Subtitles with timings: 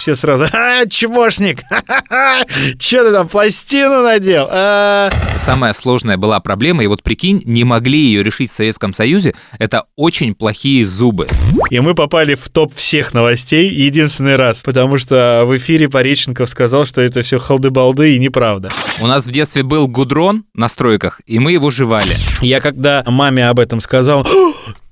[0.00, 1.60] Все сразу, а, чмошник,
[2.78, 4.48] что ты там, пластину надел?
[4.50, 5.10] А.
[5.36, 9.84] Самая сложная была проблема, и вот прикинь, не могли ее решить в Советском Союзе, это
[9.96, 11.26] очень плохие зубы.
[11.68, 16.86] И мы попали в топ всех новостей единственный раз, потому что в эфире Пореченков сказал,
[16.86, 18.70] что это все халды-балды и неправда.
[19.02, 22.16] У нас в детстве был гудрон на стройках, и мы его жевали.
[22.40, 24.26] Я когда маме об этом сказал,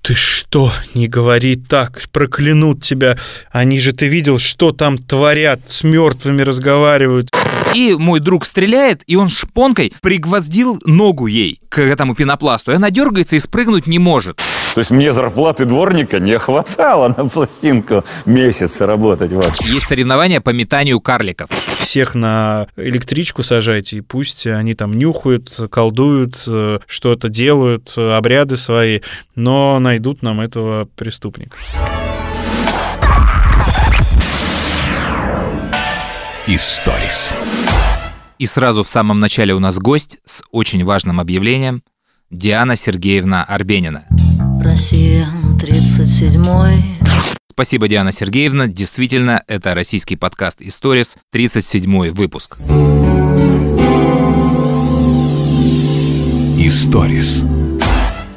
[0.02, 3.16] ты что, не говори так, проклянут тебя.
[3.50, 7.28] Они же, ты видел, что там творят, с мертвыми разговаривают.
[7.74, 12.90] И мой друг стреляет, и он шпонкой пригвоздил ногу ей к этому пенопласту, и она
[12.90, 14.40] дергается и спрыгнуть не может.
[14.74, 19.32] То есть мне зарплаты дворника не хватало на пластинку месяц работать.
[19.32, 19.52] Вот.
[19.62, 21.50] Есть соревнования по метанию карликов.
[21.50, 28.56] Всех на электричку сажайте, и пусть они там нюхают, колдуют, э, что-то делают, э, обряды
[28.56, 29.00] свои,
[29.34, 31.56] но найдут нам этого преступника.
[36.51, 37.37] Историс.
[38.38, 41.82] И сразу в самом начале у нас гость с очень важным объявлением
[42.30, 44.07] Диана Сергеевна Арбенина.
[44.59, 45.29] Россия,
[45.60, 46.96] 37-й.
[47.51, 48.66] Спасибо, Диана Сергеевна.
[48.66, 52.57] Действительно, это российский подкаст «Историс», 37-й выпуск.
[56.57, 57.45] Историс.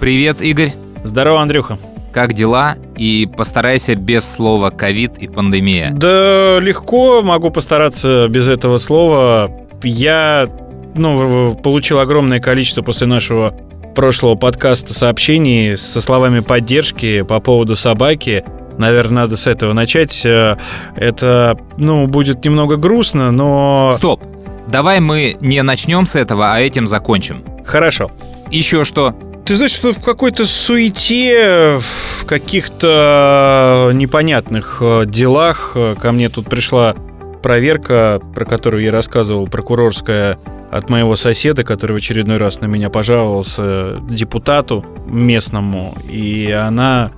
[0.01, 0.73] Привет, Игорь.
[1.05, 1.79] Здорово, Андрюха.
[2.11, 2.75] Как дела?
[3.01, 5.89] И постарайся без слова ковид и пандемия.
[5.91, 9.49] Да легко, могу постараться без этого слова.
[9.81, 10.47] Я
[10.93, 13.55] ну, получил огромное количество после нашего
[13.95, 18.43] прошлого подкаста сообщений со словами поддержки по поводу собаки.
[18.77, 20.23] Наверное, надо с этого начать.
[20.23, 20.57] Э,
[20.95, 23.89] это, ну, будет немного грустно, но...
[23.95, 24.23] Стоп!
[24.67, 27.43] Давай мы не начнем с этого, а этим закончим.
[27.65, 28.11] Хорошо.
[28.51, 29.15] Еще что?
[29.45, 36.47] Ты знаешь, что в какой-то суете, в каких-то непонятных э, делах э, ко мне тут
[36.47, 36.95] пришла
[37.41, 40.37] проверка, про которую я рассказывал, прокурорская
[40.71, 47.11] от моего соседа, который в очередной раз на меня пожаловался депутату местному, и она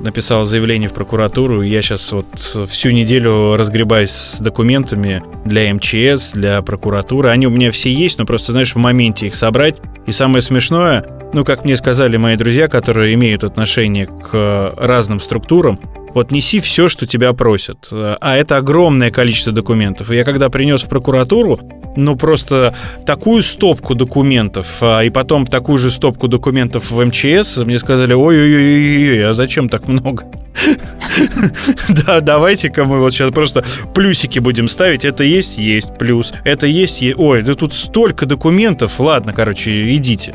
[0.00, 2.26] написала заявление в прокуратуру, я сейчас вот
[2.68, 7.30] всю неделю разгребаюсь с документами для МЧС, для прокуратуры.
[7.30, 9.76] Они у меня все есть, но просто, знаешь, в моменте их собрать.
[10.06, 15.78] И самое смешное, ну, как мне сказали мои друзья, которые имеют отношение к разным структурам,
[16.18, 17.88] вот неси все, что тебя просят.
[17.92, 20.10] А это огромное количество документов.
[20.10, 21.60] Я когда принес в прокуратуру,
[21.96, 22.74] ну просто
[23.06, 29.30] такую стопку документов, а, и потом такую же стопку документов в МЧС, мне сказали, ой-ой-ой,
[29.30, 30.24] а зачем так много?
[31.88, 33.64] Да, давайте-ка мы вот сейчас просто
[33.94, 35.04] плюсики будем ставить.
[35.04, 36.32] Это есть, есть плюс.
[36.44, 38.98] Это есть, ой, да тут столько документов.
[38.98, 40.34] Ладно, короче, идите.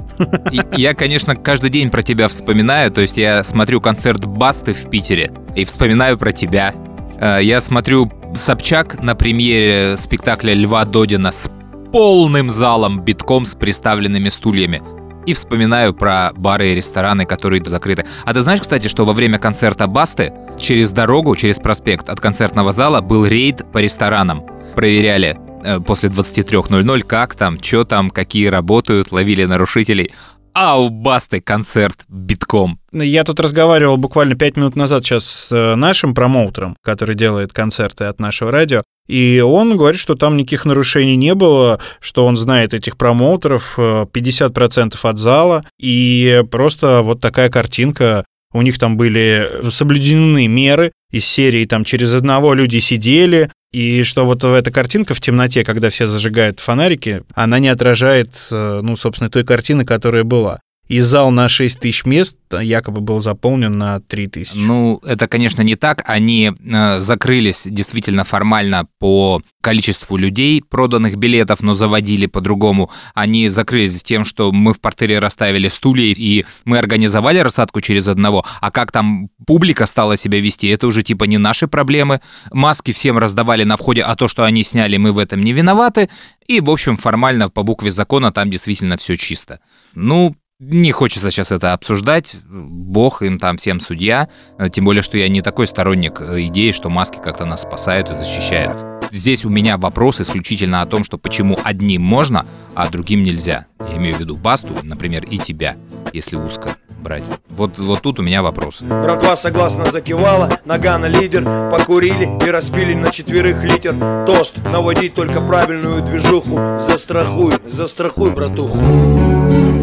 [0.75, 2.91] Я, конечно, каждый день про тебя вспоминаю.
[2.91, 6.73] То есть я смотрю концерт Басты в Питере и вспоминаю про тебя.
[7.19, 11.49] Э, я смотрю Собчак на премьере спектакля Льва Додина с
[11.91, 14.81] полным залом, битком с приставленными стульями.
[15.25, 18.05] И вспоминаю про бары и рестораны, которые закрыты.
[18.25, 22.71] А ты знаешь, кстати, что во время концерта Басты через дорогу, через проспект от концертного
[22.71, 24.43] зала был рейд по ресторанам.
[24.75, 30.11] Проверяли э, после 23.00, как там, что там, какие работают, ловили нарушителей
[30.53, 32.79] а у Басты концерт битком.
[32.91, 38.05] Я тут разговаривал буквально пять минут назад сейчас с э, нашим промоутером, который делает концерты
[38.05, 42.73] от нашего радио, и он говорит, что там никаких нарушений не было, что он знает
[42.73, 49.69] этих промоутеров, 50% э, от зала, и просто вот такая картинка у них там были
[49.69, 55.19] соблюдены меры из серии, там через одного люди сидели, и что вот эта картинка в
[55.19, 60.59] темноте, когда все зажигают фонарики, она не отражает, э, ну, собственно, той картины, которая была.
[60.87, 64.57] И зал на 6 тысяч мест якобы был заполнен на 3 тысячи.
[64.57, 66.03] Ну, это, конечно, не так.
[66.05, 72.91] Они э, закрылись действительно формально по количеству людей, проданных билетов, но заводили по-другому.
[73.13, 78.45] Они закрылись тем, что мы в портере расставили стулья, и мы организовали рассадку через одного.
[78.59, 82.19] А как там публика стала себя вести, это уже типа не наши проблемы.
[82.51, 86.09] Маски всем раздавали на входе, а то, что они сняли, мы в этом не виноваты.
[86.45, 89.61] И, в общем, формально по букве закона там действительно все чисто.
[89.95, 92.35] Ну, не хочется сейчас это обсуждать.
[92.47, 94.29] Бог им там всем судья.
[94.71, 98.13] Тем более, что я не такой сторонник э, идеи, что маски как-то нас спасают и
[98.13, 98.77] защищают.
[99.11, 102.45] Здесь у меня вопрос исключительно о том, что почему одним можно,
[102.75, 103.67] а другим нельзя.
[103.79, 105.75] Я имею в виду Басту, например, и тебя,
[106.13, 107.23] если узко брать.
[107.49, 108.81] Вот, вот тут у меня вопрос.
[108.81, 113.93] Братва согласно закивала, нога на лидер Покурили и распили на четверых литер
[114.25, 119.82] Тост, наводить только правильную движуху Застрахуй, застрахуй, братуху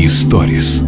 [0.00, 0.84] Историс.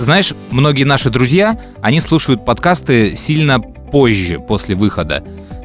[0.00, 5.22] Знаешь, многие наши друзья, они слушают подкасты сильно позже, после выхода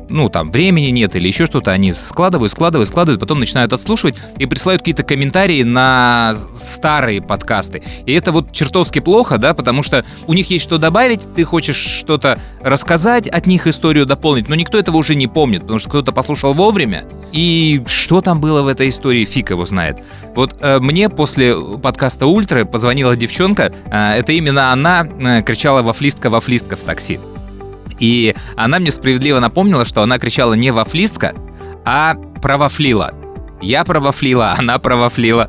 [0.09, 4.45] ну, там, времени нет или еще что-то, они складывают, складывают, складывают, потом начинают отслушивать и
[4.45, 7.83] присылают какие-то комментарии на старые подкасты.
[8.05, 11.77] И это вот чертовски плохо, да, потому что у них есть что добавить, ты хочешь
[11.77, 16.11] что-то рассказать от них, историю дополнить, но никто этого уже не помнит, потому что кто-то
[16.11, 19.97] послушал вовремя, и что там было в этой истории, фиг его знает.
[20.35, 26.29] Вот э, мне после подкаста «Ультра» позвонила девчонка, э, это именно она э, кричала «Вафлистка,
[26.29, 27.19] вафлистка» в такси.
[27.99, 31.33] И она мне справедливо напомнила, что она кричала не вафлистка,
[31.85, 33.13] а правофлила.
[33.61, 35.47] Я правофлила, она правофлила.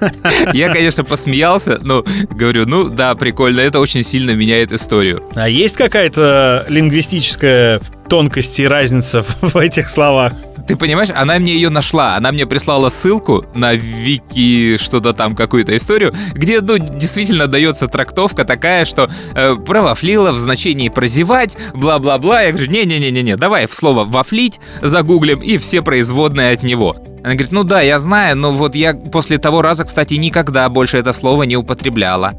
[0.52, 5.22] Я, конечно, посмеялся, но говорю, ну да, прикольно, это очень сильно меняет историю.
[5.34, 10.32] А есть какая-то лингвистическая тонкость и разница в этих словах?
[10.66, 15.76] Ты понимаешь, она мне ее нашла, она мне прислала ссылку на вики, что-то там, какую-то
[15.76, 22.42] историю, где, ну, действительно дается трактовка такая, что э, про вафлила в значении прозевать, бла-бла-бла.
[22.42, 26.96] Я говорю, не-не-не-не, давай в слово вафлить загуглим и все производные от него.
[27.22, 30.98] Она говорит, ну да, я знаю, но вот я после того раза, кстати, никогда больше
[30.98, 32.34] это слово не употребляла.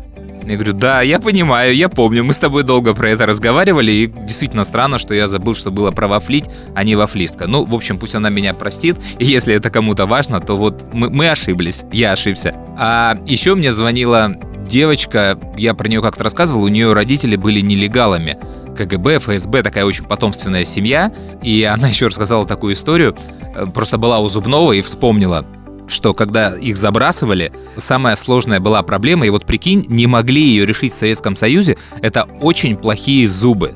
[0.45, 4.07] Я говорю, да, я понимаю, я помню, мы с тобой долго про это разговаривали, и
[4.07, 6.45] действительно странно, что я забыл, что было про вафлить,
[6.75, 7.47] а не вафлистка.
[7.47, 11.09] Ну, в общем, пусть она меня простит, и если это кому-то важно, то вот мы,
[11.09, 12.55] мы ошиблись, я ошибся.
[12.77, 14.35] А еще мне звонила
[14.67, 18.37] девочка, я про нее как-то рассказывал, у нее родители были нелегалами.
[18.75, 21.11] КГБ, ФСБ, такая очень потомственная семья.
[21.41, 23.15] И она еще рассказала такую историю.
[23.55, 25.45] Э, просто была у Зубного и вспомнила
[25.87, 30.93] что когда их забрасывали, самая сложная была проблема, и вот прикинь, не могли ее решить
[30.93, 33.75] в Советском Союзе, это очень плохие зубы.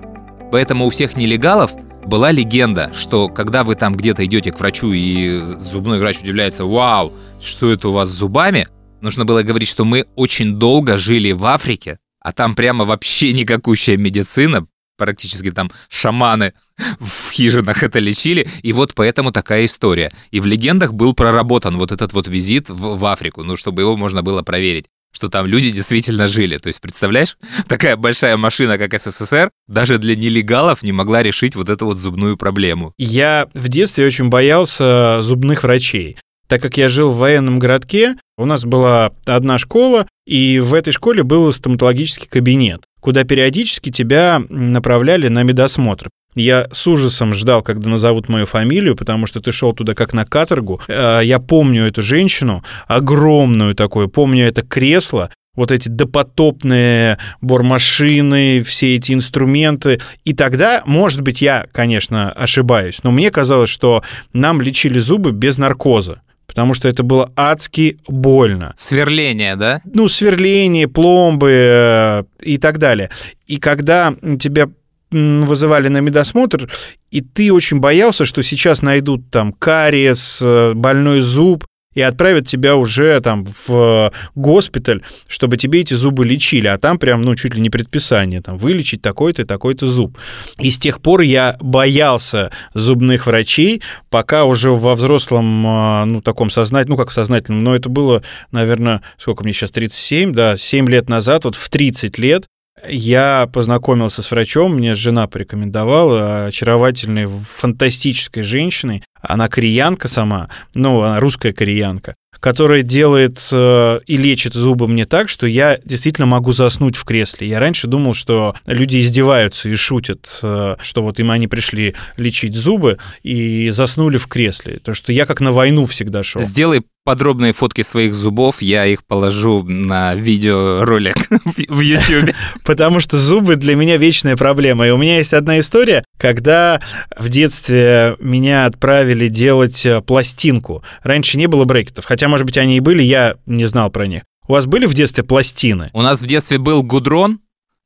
[0.52, 1.72] Поэтому у всех нелегалов
[2.06, 7.14] была легенда, что когда вы там где-то идете к врачу, и зубной врач удивляется, вау,
[7.40, 8.68] что это у вас с зубами,
[9.02, 13.98] нужно было говорить, что мы очень долго жили в Африке, а там прямо вообще никакущая
[13.98, 14.66] медицина,
[15.00, 16.54] практически там шаманы
[17.00, 20.12] в хижинах это лечили, и вот поэтому такая история.
[20.30, 23.98] И в легендах был проработан вот этот вот визит в, в Африку, ну, чтобы его
[23.98, 26.60] можно было проверить что там люди действительно жили.
[26.60, 27.38] То есть, представляешь,
[27.68, 32.38] такая большая машина, как СССР, даже для нелегалов не могла решить вот эту вот зубную
[32.38, 32.94] проблему.
[33.00, 36.18] Я в детстве очень боялся зубных врачей.
[36.48, 40.94] Так как я жил в военном городке, у нас была одна школа, и в этой
[40.94, 46.10] школе был стоматологический кабинет куда периодически тебя направляли на медосмотр.
[46.36, 50.26] Я с ужасом ждал, когда назовут мою фамилию, потому что ты шел туда как на
[50.26, 50.80] каторгу.
[50.88, 58.96] Э, я помню эту женщину, огромную такую, помню это кресло, вот эти допотопные бормашины, все
[58.96, 60.00] эти инструменты.
[60.24, 65.58] И тогда, может быть, я, конечно, ошибаюсь, но мне казалось, что нам лечили зубы без
[65.58, 68.74] наркоза потому что это было адски больно.
[68.76, 69.82] Сверление, да?
[69.86, 73.12] Ну, сверление, пломбы э, и так далее.
[73.46, 74.68] И когда тебя
[75.12, 76.68] вызывали на медосмотр,
[77.12, 81.66] и ты очень боялся, что сейчас найдут там кариес, э, больной зуб,
[82.00, 87.22] и отправят тебя уже там в госпиталь, чтобы тебе эти зубы лечили, а там прям,
[87.22, 90.18] ну, чуть ли не предписание, там, вылечить такой-то и такой-то зуб.
[90.58, 96.50] И с тех пор я боялся зубных врачей, пока уже во взрослом, а, ну, таком
[96.50, 101.10] сознательном, ну, как сознательном, но это было, наверное, сколько мне сейчас, 37, да, 7 лет
[101.10, 102.46] назад, вот в 30 лет
[102.88, 109.04] я познакомился с врачом, мне жена порекомендовала, очаровательной, фантастической женщиной.
[109.22, 115.30] Она кореянка сама, ну, она русская кореянка которая делает э, и лечит зубы мне так,
[115.30, 117.48] что я действительно могу заснуть в кресле.
[117.48, 122.56] Я раньше думал, что люди издеваются и шутят, э, что вот им они пришли лечить
[122.56, 124.76] зубы и заснули в кресле.
[124.76, 126.42] Потому что я как на войну всегда шел.
[126.42, 131.16] Сделай подробные фотки своих зубов, я их положу на видеоролик
[131.68, 132.36] в YouTube.
[132.64, 134.86] Потому что зубы для меня вечная проблема.
[134.86, 136.80] И у меня есть одна история, когда
[137.18, 140.84] в детстве меня отправили делать э, пластинку.
[141.02, 144.22] Раньше не было брекетов, хотя, может быть, они и были, я не знал про них.
[144.48, 145.90] У вас были в детстве пластины?
[145.94, 147.40] У нас в детстве был гудрон,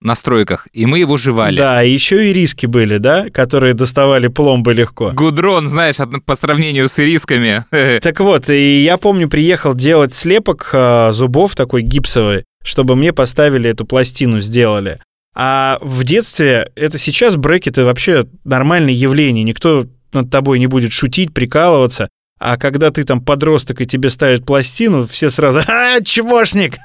[0.04, 1.58] на стройках, и мы его жевали.
[1.58, 5.12] Да, еще и риски были, да, которые доставали пломбы легко.
[5.12, 5.96] Гудрон, знаешь,
[6.26, 7.66] по сравнению с рисками.
[8.04, 13.70] Так вот, и я помню, приехал делать слепок а, зубов такой гипсовый, чтобы мне поставили
[13.70, 15.00] эту пластину, сделали.
[15.36, 19.44] А в детстве это сейчас брекеты вообще нормальное явление.
[19.44, 22.10] Никто над тобой не будет шутить, прикалываться.
[22.40, 26.76] А когда ты там подросток и тебе ставят пластину, все сразу «А, чмошник!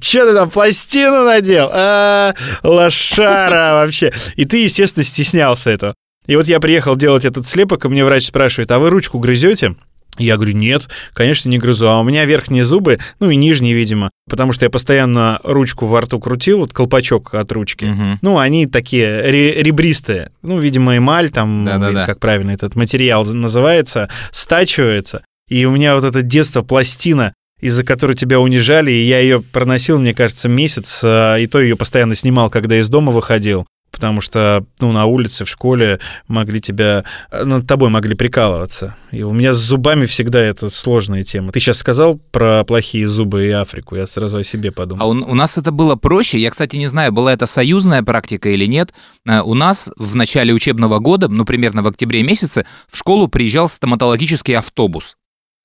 [0.00, 1.70] Че ты там пластину надел?
[1.72, 5.94] А, лошара вообще!» И ты, естественно, стеснялся этого.
[6.26, 9.74] И вот я приехал делать этот слепок, и мне врач спрашивает, а вы ручку грызете?
[10.20, 11.88] Я говорю, нет, конечно, не грызу.
[11.88, 16.00] А у меня верхние зубы, ну и нижние, видимо, потому что я постоянно ручку во
[16.02, 17.84] рту крутил, вот колпачок от ручки.
[17.86, 18.18] Мгм.
[18.22, 20.30] Ну, они такие ре- ребристые.
[20.42, 22.00] Ну, видимо, эмаль там, Да-да-да.
[22.02, 25.24] или как правильно этот материал называется, стачивается.
[25.48, 29.98] И у меня вот это детство пластина, из-за которой тебя унижали, и я ее проносил,
[29.98, 33.66] мне кажется, месяц, а, и то ее постоянно снимал, когда из дома выходил.
[33.90, 38.96] Потому что, ну, на улице, в школе могли тебя, э, над тобой могли прикалываться.
[39.10, 41.52] И у меня с зубами всегда это сложная тема.
[41.52, 45.02] Ты сейчас сказал про плохие зубы и Африку, я сразу о себе подумал.
[45.02, 46.38] А у, у нас это было проще.
[46.38, 48.94] Я, кстати, не знаю, была это союзная практика или нет.
[49.28, 53.68] Э, У нас в начале учебного года, ну, примерно в октябре месяце, в школу приезжал
[53.68, 55.16] стоматологический автобус.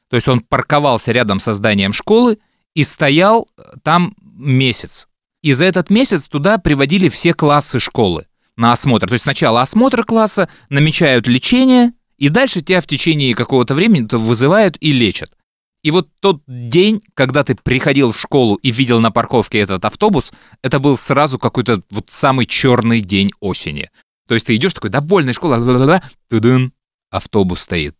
[0.09, 2.37] То есть он парковался рядом со зданием школы
[2.73, 5.07] и стоял э, там месяц.
[5.45, 8.25] И за этот месяц туда приводили все классы школы
[8.57, 9.07] на осмотр.
[9.07, 14.75] То есть сначала осмотр класса, намечают лечение, и дальше тебя в течение какого-то времени вызывают
[14.79, 15.37] и лечат.
[15.83, 20.33] И вот тот день, когда ты приходил в школу и видел на парковке этот автобус,
[20.63, 23.91] это был сразу какой-то вот самый черный день осени.
[24.27, 26.73] То есть ты идешь такой, довольный школа, ла-ла-ла-ла, тудын,
[27.11, 27.95] автобус стоит.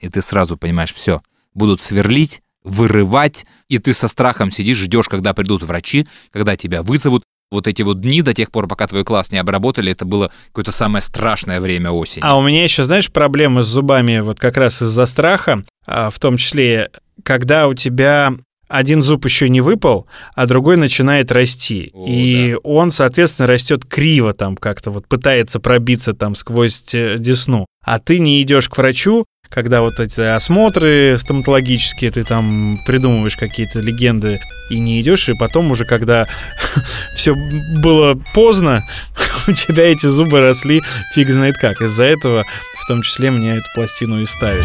[0.00, 1.20] И ты сразу понимаешь, все,
[1.52, 7.22] будут сверлить, вырывать, и ты со страхом сидишь, ждешь, когда придут врачи, когда тебя вызовут.
[7.50, 10.72] Вот эти вот дни до тех пор, пока твой класс не обработали, это было какое-то
[10.72, 12.24] самое страшное время осени.
[12.24, 16.18] А у меня еще, знаешь, проблемы с зубами вот как раз из-за страха, а, в
[16.18, 16.90] том числе,
[17.22, 18.32] когда у тебя
[18.72, 21.90] один зуб еще не выпал, а другой начинает расти.
[21.92, 27.66] О, и он, соответственно, растет криво там как-то, вот пытается пробиться там сквозь э, десну.
[27.84, 33.80] А ты не идешь к врачу, когда вот эти осмотры стоматологические, ты там придумываешь какие-то
[33.80, 34.40] легенды
[34.70, 36.26] и не идешь, и потом уже, когда
[37.14, 37.34] все
[37.78, 38.82] было поздно,
[39.46, 40.82] у тебя эти зубы росли
[41.14, 41.82] фиг знает как.
[41.82, 42.44] Из-за этого,
[42.80, 44.64] в том числе, мне эту пластину и ставят.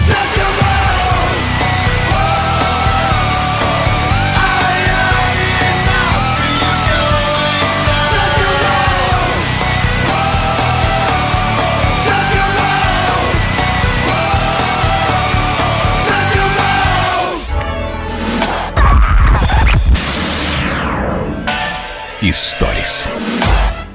[22.30, 23.10] Историс.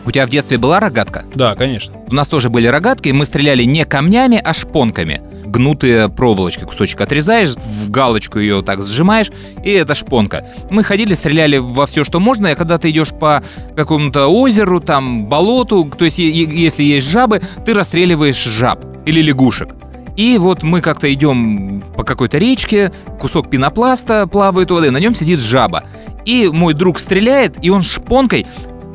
[0.06, 1.22] У тебя в детстве была рогатка?
[1.34, 1.94] Да, конечно.
[2.08, 5.20] У нас тоже были рогатки, и мы стреляли не камнями, а шпонками.
[5.44, 9.30] Гнутые проволочки, кусочек отрезаешь, в галочку ее так сжимаешь,
[9.62, 10.46] и это шпонка.
[10.70, 13.44] Мы ходили, стреляли во все, что можно, и когда ты идешь по
[13.76, 19.68] какому-то озеру, там, болоту, то есть если есть жабы, ты расстреливаешь жаб или лягушек.
[20.16, 25.14] И вот мы как-то идем по какой-то речке, кусок пенопласта плавает у воды, на нем
[25.14, 25.84] сидит жаба.
[26.24, 28.46] И мой друг стреляет, и он шпонкой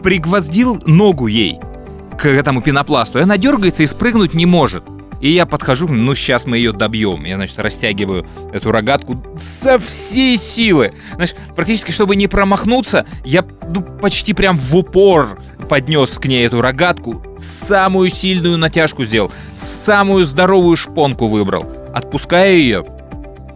[0.04, 1.60] пригвоздил ногу ей
[2.18, 4.84] к этому пенопласту, и она дергается и спрыгнуть не может.
[5.22, 7.24] И я подхожу, ну сейчас мы ее добьем.
[7.26, 10.94] Я, значит, растягиваю эту рогатку со всей силы.
[11.16, 16.62] Знаешь, практически, чтобы не промахнуться, я ну, почти прям в упор поднес к ней эту
[16.62, 21.64] рогатку, самую сильную натяжку сделал, самую здоровую шпонку выбрал.
[21.94, 22.86] Отпускаю ее,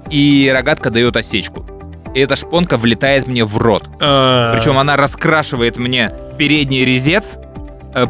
[0.10, 1.65] и рогатка дает осечку.
[2.13, 3.89] И эта шпонка влетает мне в рот.
[4.01, 7.39] А, Причем она раскрашивает мне передний резец,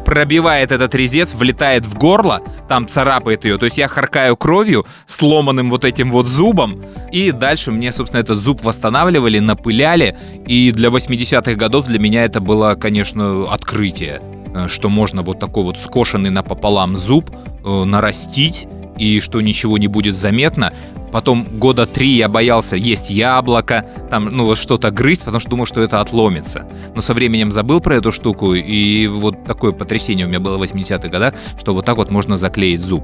[0.06, 3.58] пробивает этот резец, влетает в горло, там царапает ее.
[3.58, 6.84] То есть я харкаю кровью, сломанным вот этим вот зубом.
[7.12, 10.18] И дальше мне, собственно, этот зуб восстанавливали, напыляли.
[10.48, 14.22] И для 80-х годов для меня это было, конечно, открытие.
[14.54, 17.30] э, Что можно вот такой вот скошенный напополам зуб
[17.64, 18.68] э, нарастить,
[19.02, 20.72] и что ничего не будет заметно.
[21.12, 25.66] Потом года три я боялся есть яблоко, там, ну, вот что-то грызть, потому что думал,
[25.66, 26.68] что это отломится.
[26.96, 30.62] Но со временем забыл про эту штуку, и вот такое потрясение у меня было в
[30.62, 33.04] 80-х годах, что вот так вот можно заклеить зуб.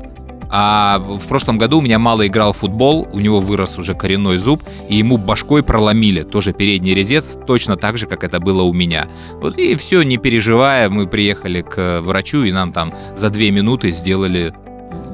[0.50, 4.38] А в прошлом году у меня мало играл в футбол, у него вырос уже коренной
[4.38, 8.72] зуб, и ему башкой проломили тоже передний резец, точно так же, как это было у
[8.72, 9.08] меня.
[9.42, 13.92] Вот и все, не переживая, мы приехали к врачу, и нам там за две минуты
[13.92, 14.54] сделали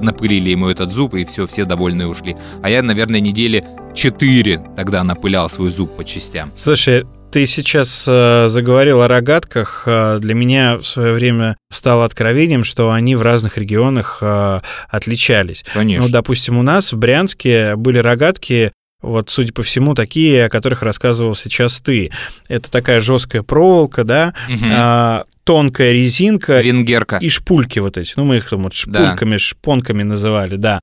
[0.02, 2.36] напылили ему этот зуб, и все, все довольные ушли.
[2.62, 6.52] А я, наверное, недели четыре тогда напылял свой зуб по частям.
[6.56, 9.84] Слушай, ты сейчас э, заговорил о рогатках.
[9.88, 14.60] Э, Для меня в свое время стало откровением, что они в разных регионах э,
[14.90, 15.66] отличались.
[15.74, 16.06] Конечно.
[16.06, 18.72] Ну, допустим, у нас в Брянске были рогатки,
[19.02, 22.12] вот, судя по всему, такие, о которых рассказывал сейчас ты.
[22.48, 24.34] Это такая жесткая проволока, да,
[24.72, 27.18] а, тонкая резинка Венгерка.
[27.18, 28.14] и шпульки вот эти.
[28.16, 30.80] Ну, мы их там вот шпульками, шпонками называли, да.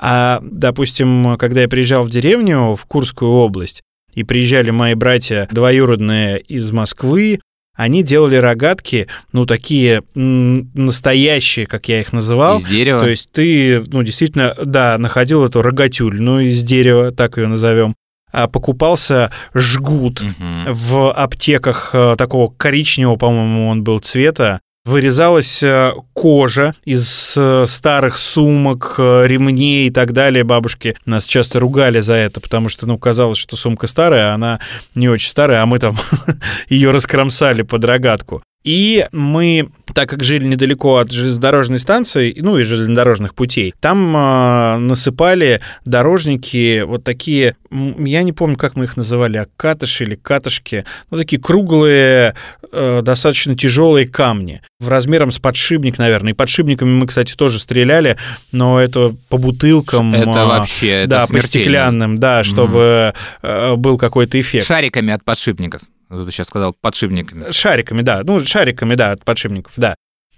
[0.00, 6.40] А, допустим, когда я приезжал в деревню, в Курскую область, и приезжали мои братья двоюродные
[6.40, 7.40] из Москвы,
[7.76, 12.58] они делали рогатки, ну, такие настоящие, как я их называл.
[12.58, 13.00] Из дерева.
[13.00, 17.94] То есть ты, ну, действительно, да, находил эту рогатюль, ну, из дерева, так ее назовем.
[18.34, 20.64] А покупался жгут Мгм.
[20.72, 24.60] в аптеках э, такого коричневого, по-моему, он был цвета.
[24.84, 30.44] Вырезалась э, кожа из э, старых сумок, ремней и так далее.
[30.44, 34.58] Бабушки нас часто ругали за это, потому что, ну, казалось, что сумка старая, а она
[34.94, 35.96] не очень старая, а мы там
[36.68, 38.42] ее раскромсали под рогатку.
[38.64, 44.76] И мы, так как жили недалеко от железнодорожной станции, ну и железнодорожных путей, там э,
[44.78, 51.18] насыпали дорожники вот такие, я не помню, как мы их называли, акатыши или катышки, ну
[51.18, 52.34] такие круглые,
[52.72, 56.32] э, достаточно тяжелые камни, в размером с подшипник, наверное.
[56.32, 58.16] И подшипниками мы, кстати, тоже стреляли,
[58.50, 60.14] но это по бутылкам.
[60.14, 64.66] Это э, вообще, это да, по стеклянным, да, чтобы э, был какой-то эффект.
[64.66, 65.82] Шариками от подшипников.
[66.14, 67.50] Вот сейчас сказал подшипниками.
[67.50, 68.22] Шариками, да.
[68.24, 69.94] Ну, шариками, да, от подшипников, да.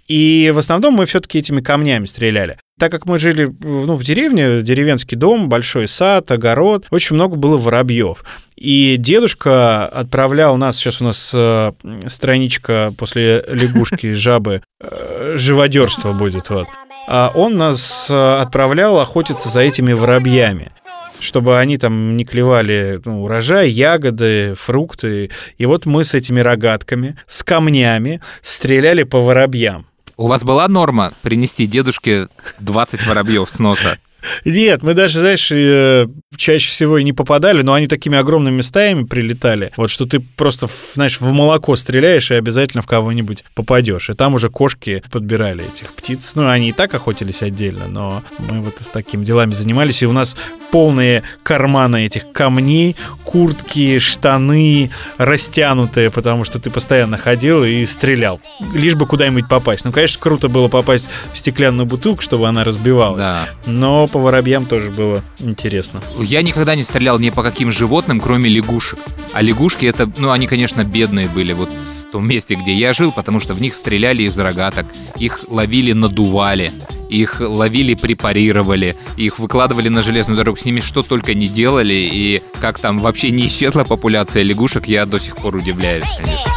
[0.07, 2.57] И в основном мы все-таки этими камнями стреляли.
[2.79, 7.57] Так как мы жили ну, в деревне, деревенский дом, большой сад, огород, очень много было
[7.57, 8.23] воробьев.
[8.55, 11.71] И дедушка отправлял нас, сейчас у нас э,
[12.07, 16.67] страничка после лягушки, жабы, э, живодерство будет, вот.
[17.09, 20.71] А он нас э, отправлял охотиться за этими воробьями
[21.19, 25.29] чтобы они там не клевали ну, урожай, ягоды, фрукты.
[25.57, 29.87] И вот мы с этими рогатками, с камнями стреляли по воробьям.
[30.15, 32.27] У вас была норма принести дедушке
[32.59, 33.97] 20 воробьев с носа?
[34.45, 39.03] Нет, мы даже, знаешь, э, чаще всего и не попадали, но они такими огромными стаями
[39.03, 44.09] прилетали, вот что ты просто, знаешь, в молоко стреляешь и обязательно в кого-нибудь попадешь.
[44.09, 46.33] И там уже кошки подбирали этих птиц.
[46.35, 50.11] Ну, они и так охотились отдельно, но мы вот с такими делами занимались, и у
[50.11, 50.35] нас
[50.71, 58.39] полные карманы этих камней, куртки, штаны растянутые, потому что ты постоянно ходил и стрелял,
[58.73, 59.85] лишь бы куда-нибудь попасть.
[59.85, 63.19] Ну, конечно, круто было попасть в стеклянную бутылку, чтобы она разбивалась.
[63.19, 63.47] Да.
[63.65, 66.01] Но по воробьям тоже было интересно.
[66.19, 68.97] Я никогда не стрелял ни по каким животным, кроме лягушек.
[69.31, 73.11] А лягушки это, ну, они, конечно, бедные были вот в том месте, где я жил,
[73.11, 74.87] потому что в них стреляли из рогаток,
[75.19, 76.71] их ловили, надували,
[77.11, 82.41] их ловили, препарировали, их выкладывали на железную дорогу, с ними что только не делали, и
[82.59, 86.51] как там вообще не исчезла популяция лягушек, я до сих пор удивляюсь, конечно.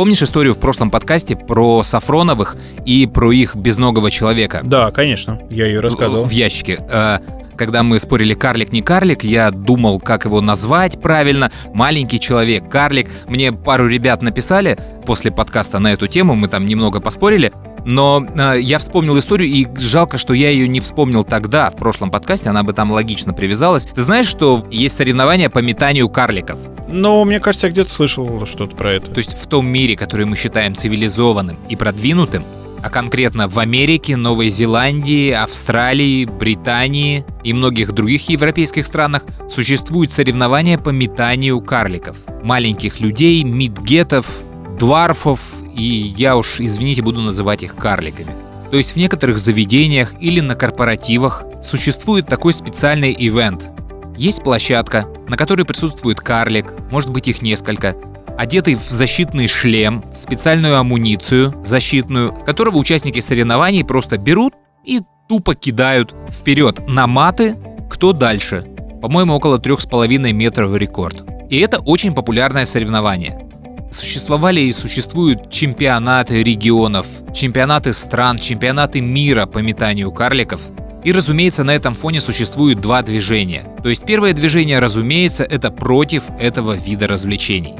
[0.00, 4.62] Помнишь историю в прошлом подкасте про Сафроновых и про их безногого человека?
[4.64, 6.24] Да, конечно, я ее рассказывал.
[6.24, 6.78] В ящике.
[6.88, 7.18] Э,
[7.54, 11.52] Когда мы спорили, карлик не карлик, я думал, как его назвать правильно.
[11.74, 13.10] Маленький человек, карлик.
[13.28, 17.52] Мне пару ребят написали после подкаста на эту тему, мы там немного поспорили.
[17.84, 22.10] Но э, я вспомнил историю, и жалко, что я ее не вспомнил тогда, в прошлом
[22.10, 23.86] подкасте, она бы там логично привязалась.
[23.86, 26.58] Ты знаешь, что есть соревнования по метанию карликов?
[26.88, 29.10] Но мне кажется, я где-то слышал что-то про это.
[29.10, 32.44] То есть в том мире, который мы считаем цивилизованным и продвинутым,
[32.82, 40.78] а конкретно в Америке, Новой Зеландии, Австралии, Британии и многих других европейских странах существуют соревнования
[40.78, 42.16] по метанию карликов.
[42.42, 44.44] Маленьких людей, мидгетов,
[44.80, 48.34] дварфов, и я уж, извините, буду называть их карликами.
[48.70, 53.68] То есть в некоторых заведениях или на корпоративах существует такой специальный ивент.
[54.16, 57.94] Есть площадка, на которой присутствует карлик, может быть их несколько,
[58.38, 65.54] одетый в защитный шлем, в специальную амуницию защитную, которого участники соревнований просто берут и тупо
[65.54, 67.56] кидают вперед на маты,
[67.90, 68.64] кто дальше.
[69.02, 71.22] По-моему, около 3,5 метров рекорд.
[71.50, 73.49] И это очень популярное соревнование.
[73.90, 80.60] Существовали и существуют чемпионаты регионов, чемпионаты стран, чемпионаты мира по метанию карликов.
[81.02, 83.64] И, разумеется, на этом фоне существуют два движения.
[83.82, 87.74] То есть первое движение, разумеется, это против этого вида развлечений.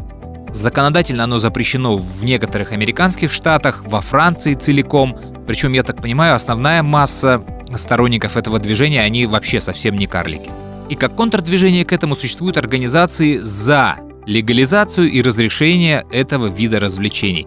[0.53, 5.17] Законодательно оно запрещено в некоторых американских штатах, во Франции целиком.
[5.47, 7.45] Причем, я так понимаю, основная масса
[7.77, 10.51] сторонников этого движения, они вообще совсем не карлики.
[10.89, 17.47] И как контрдвижение к этому существуют организации за легализацию и разрешение этого вида развлечений.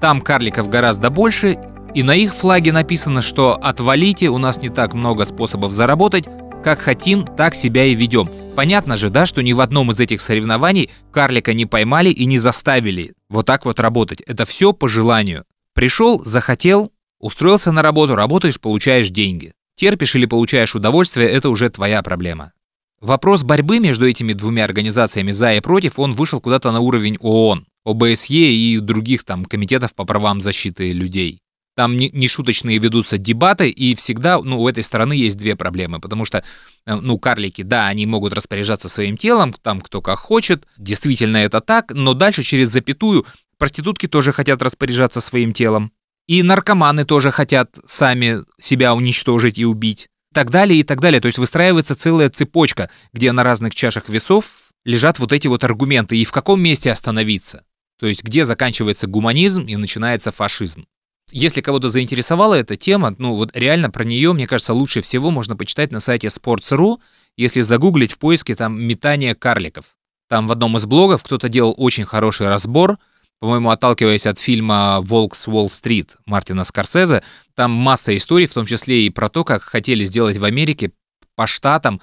[0.00, 1.58] Там карликов гораздо больше,
[1.94, 6.24] и на их флаге написано, что «отвалите, у нас не так много способов заработать,
[6.62, 8.30] как хотим, так себя и ведем».
[8.54, 12.38] Понятно же, да, что ни в одном из этих соревнований карлика не поймали и не
[12.38, 14.20] заставили вот так вот работать.
[14.22, 15.44] Это все по желанию.
[15.74, 19.52] Пришел, захотел, устроился на работу, работаешь, получаешь деньги.
[19.74, 22.52] Терпишь или получаешь удовольствие– это уже твоя проблема.
[23.04, 27.66] Вопрос борьбы между этими двумя организациями «за» и «против», он вышел куда-то на уровень ООН,
[27.84, 31.40] ОБСЕ и других там комитетов по правам защиты людей.
[31.76, 36.44] Там нешуточные ведутся дебаты, и всегда ну, у этой стороны есть две проблемы, потому что,
[36.86, 41.60] э, ну, карлики, да, они могут распоряжаться своим телом, там кто как хочет, действительно это
[41.60, 43.26] так, но дальше через запятую
[43.58, 45.90] проститутки тоже хотят распоряжаться своим телом,
[46.28, 51.20] и наркоманы тоже хотят сами себя уничтожить и убить, так далее и так далее.
[51.20, 56.18] То есть выстраивается целая цепочка, где на разных чашах весов лежат вот эти вот аргументы,
[56.18, 57.64] и в каком месте остановиться.
[57.98, 60.84] То есть где заканчивается гуманизм и начинается фашизм.
[61.30, 65.56] Если кого-то заинтересовала эта тема, ну вот реально про нее, мне кажется, лучше всего можно
[65.56, 66.98] почитать на сайте Sports.ru,
[67.36, 69.86] если загуглить в поиске там метание карликов.
[70.28, 72.98] Там в одном из блогов кто-то делал очень хороший разбор,
[73.40, 77.22] по-моему, отталкиваясь от фильма «Волк с Уолл-стрит» Мартина Скорсезе,
[77.54, 80.92] там масса историй, в том числе и про то, как хотели сделать в Америке
[81.34, 82.00] по штатам,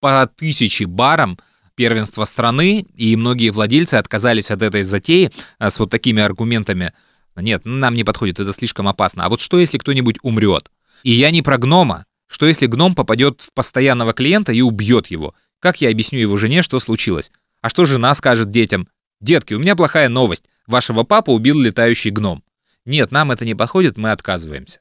[0.00, 1.38] по тысяче барам
[1.74, 6.92] первенство страны, и многие владельцы отказались от этой затеи а, с вот такими аргументами–
[7.36, 9.24] нет, нам не подходит, это слишком опасно.
[9.24, 10.70] А вот что, если кто-нибудь умрет?
[11.02, 12.04] И я не про гнома.
[12.26, 15.34] Что, если гном попадет в постоянного клиента и убьет его?
[15.58, 17.32] Как я объясню его жене, что случилось?
[17.60, 18.88] А что жена скажет детям?
[19.20, 20.44] «Детки, у меня плохая новость.
[20.66, 22.42] Вашего папу убил летающий гном».
[22.90, 24.80] Нет, нам это не подходит, мы отказываемся.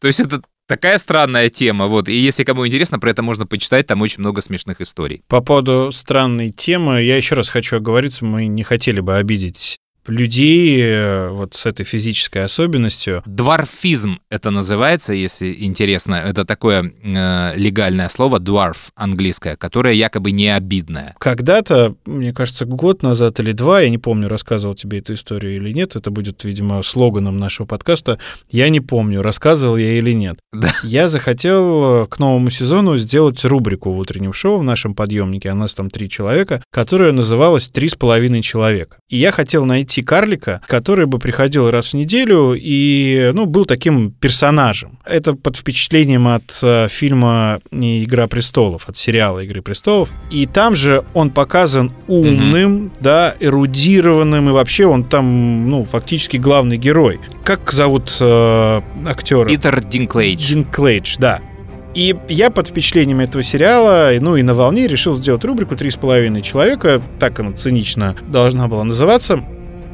[0.00, 3.88] То есть это такая странная тема, вот, и если кому интересно, про это можно почитать,
[3.88, 5.22] там очень много смешных историй.
[5.26, 10.80] По поводу странной темы, я еще раз хочу оговориться, мы не хотели бы обидеть людей
[10.80, 13.22] э, вот с этой физической особенностью.
[13.26, 16.16] Дварфизм это называется, если интересно.
[16.16, 21.14] Это такое э, легальное слово, dwarf английское, которое якобы не обидное.
[21.18, 25.72] Когда-то, мне кажется, год назад или два, я не помню, рассказывал тебе эту историю или
[25.72, 28.18] нет, это будет, видимо, слоганом нашего подкаста,
[28.50, 30.38] я не помню, рассказывал я или нет.
[30.58, 30.72] Да.
[30.82, 35.54] Я захотел э, к новому сезону сделать рубрику в утреннем шоу в нашем подъемнике, а
[35.54, 38.98] нас там три человека, которая называлась «Три с половиной человека».
[39.08, 43.64] И я хотел найти найти карлика, который бы приходил раз в неделю и, ну, был
[43.64, 44.98] таким персонажем.
[45.04, 50.08] Это под впечатлением от э, фильма «Игра престолов», от сериала «Игры престолов».
[50.30, 56.36] И там же он показан умным, mm да, эрудированным, и вообще он там, ну, фактически
[56.36, 57.20] главный герой.
[57.44, 59.48] Как зовут э, актера?
[59.48, 60.48] Питер Динклейдж.
[60.48, 61.40] Динклейдж, да.
[61.94, 65.96] И я под впечатлением этого сериала, ну и на волне решил сделать рубрику «Три с
[65.96, 69.42] половиной человека», так она цинично должна была называться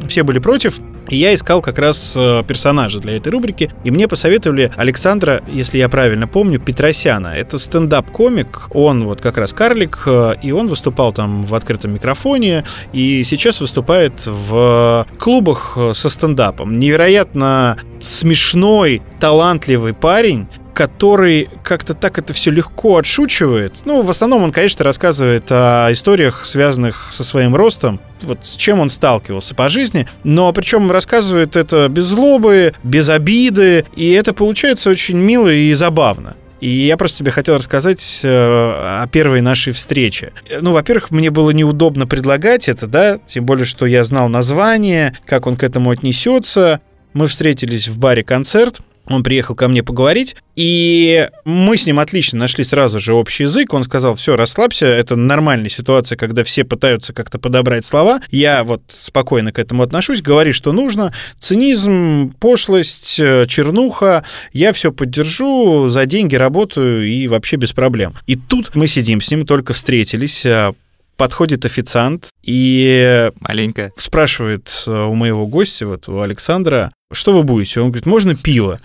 [0.08, 4.08] все были против, и я искал как раз э, персонажа для этой рубрики, и мне
[4.08, 7.28] посоветовали Александра, если я правильно помню, Петросяна.
[7.28, 12.64] Это стендап-комик, он вот как раз карлик, э, и он выступал там в открытом микрофоне,
[12.92, 16.78] и сейчас выступает в клубах э, со стендапом.
[16.78, 23.82] Невероятно смешной, талантливый парень, который как-то так это все легко отшучивает.
[23.84, 28.80] Ну, в основном он, конечно, рассказывает о историях, связанных со своим ростом, вот с чем
[28.80, 34.90] он сталкивался по жизни, но причем рассказывает это без злобы, без обиды, и это получается
[34.90, 36.36] очень мило и забавно.
[36.60, 40.32] И я просто тебе хотел рассказать э, о первой нашей встрече.
[40.60, 45.46] Ну, во-первых, мне было неудобно предлагать это, да, тем более, что я знал название, как
[45.46, 46.80] он к этому отнесется.
[47.12, 52.38] Мы встретились в баре «Концерт», он приехал ко мне поговорить, и мы с ним отлично
[52.38, 53.72] нашли сразу же общий язык.
[53.74, 58.20] Он сказал, все, расслабься, это нормальная ситуация, когда все пытаются как-то подобрать слова.
[58.30, 61.12] Я вот спокойно к этому отношусь, говори, что нужно.
[61.38, 68.14] Цинизм, пошлость, э, чернуха, я все поддержу, за деньги работаю и вообще без проблем.
[68.26, 70.72] И тут мы сидим с ним, только встретились, а
[71.16, 73.92] подходит официант и Маленько.
[73.96, 77.80] спрашивает э, у моего гостя, вот у Александра, что вы будете?
[77.80, 78.80] Он говорит, можно пиво?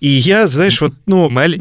[0.00, 1.58] И я, знаешь, вот, ну, Маль...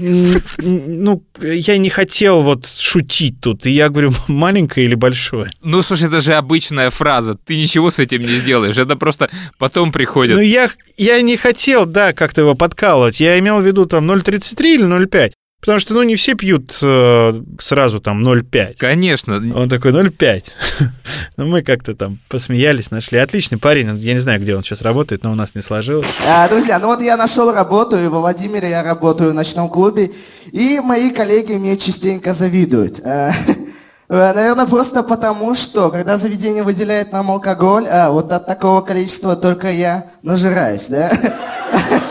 [0.58, 3.66] ну, я не хотел вот шутить тут.
[3.66, 5.52] И я говорю, маленькое или большое?
[5.62, 7.36] Ну, слушай, это же обычная фраза.
[7.36, 8.78] Ты ничего с этим не сделаешь.
[8.78, 10.38] Это просто потом приходит.
[10.38, 13.20] Ну, я, я не хотел, да, как-то его подкалывать.
[13.20, 15.34] Я имел в виду там 0,33 или 0,5.
[15.64, 18.76] Потому что, ну, не все пьют э, сразу там 0,5.
[18.78, 19.36] Конечно.
[19.56, 20.44] Он такой 0,5.
[21.38, 23.18] ну, мы как-то там посмеялись, нашли.
[23.18, 23.98] Отличный парень.
[24.00, 26.20] Я не знаю, где он сейчас работает, но у нас не сложилось.
[26.28, 30.12] А, друзья, ну вот я нашел работу, и во Владимире я работаю в ночном клубе,
[30.52, 33.00] и мои коллеги мне частенько завидуют.
[33.06, 33.32] А,
[34.10, 39.72] наверное, просто потому, что когда заведение выделяет нам алкоголь, а вот от такого количества только
[39.72, 41.10] я нажираюсь, да?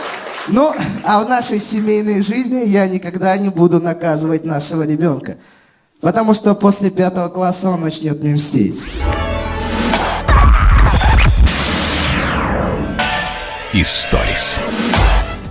[0.47, 5.37] Ну, а в нашей семейной жизни я никогда не буду наказывать нашего ребенка.
[6.01, 8.83] Потому что после пятого класса он начнет мне мстить.
[13.71, 14.61] Историс.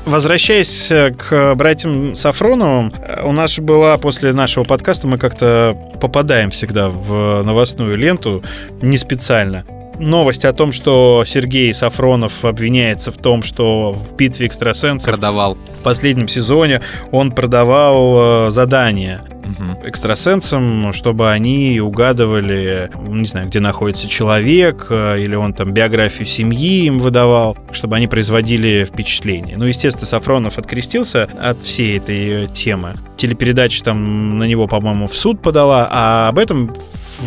[0.04, 5.76] Возвращаясь э, к братьям Сафроновым, э, у нас же была после нашего подкаста, мы как-то
[6.00, 8.44] попадаем всегда в новостную ленту,
[8.80, 9.64] не специально.
[9.98, 15.54] Новость о том, что Сергей Сафронов обвиняется в том, что в битве экстрасенсов Продавал.
[15.54, 19.78] в последнем сезоне он продавал э, задания Мгм.
[19.84, 26.84] экстрасенсам, чтобы они угадывали, не знаю, где находится человек, э, или он там биографию семьи
[26.86, 29.56] им выдавал, чтобы они производили впечатление.
[29.56, 32.94] Ну, естественно, Сафронов открестился от всей этой э, темы.
[33.16, 36.70] Телепередача там на него, по-моему, в суд подала, а об этом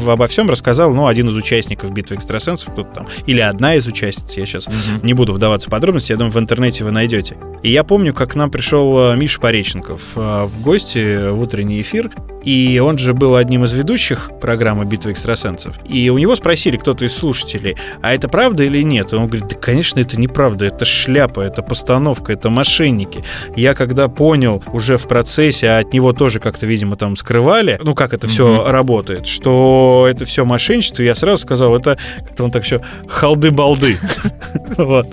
[0.07, 4.33] обо всем рассказал, ну, один из участников битвы экстрасенсов, кто-то там, или одна из участниц,
[4.33, 4.67] я сейчас
[5.03, 7.37] не буду вдаваться в подробности, я думаю, в интернете вы найдете.
[7.63, 11.81] И я помню, как к нам пришел э, Миша Пореченков э, в гости в утренний
[11.81, 12.11] эфир,
[12.45, 15.75] и он же был одним из ведущих программы «Битва экстрасенсов».
[15.89, 19.11] И у него спросили кто-то из слушателей, а это правда или нет?
[19.11, 23.23] И он говорит, да, конечно, это неправда, это шляпа, это постановка, это мошенники.
[23.55, 27.95] Я когда понял уже в процессе, а от него тоже как-то, видимо, там скрывали, ну,
[27.95, 28.71] как это все Мгм.
[28.71, 33.97] работает, что это все мошенничество, я сразу сказал, это как-то он так все халды-балды.
[34.77, 35.07] Вот.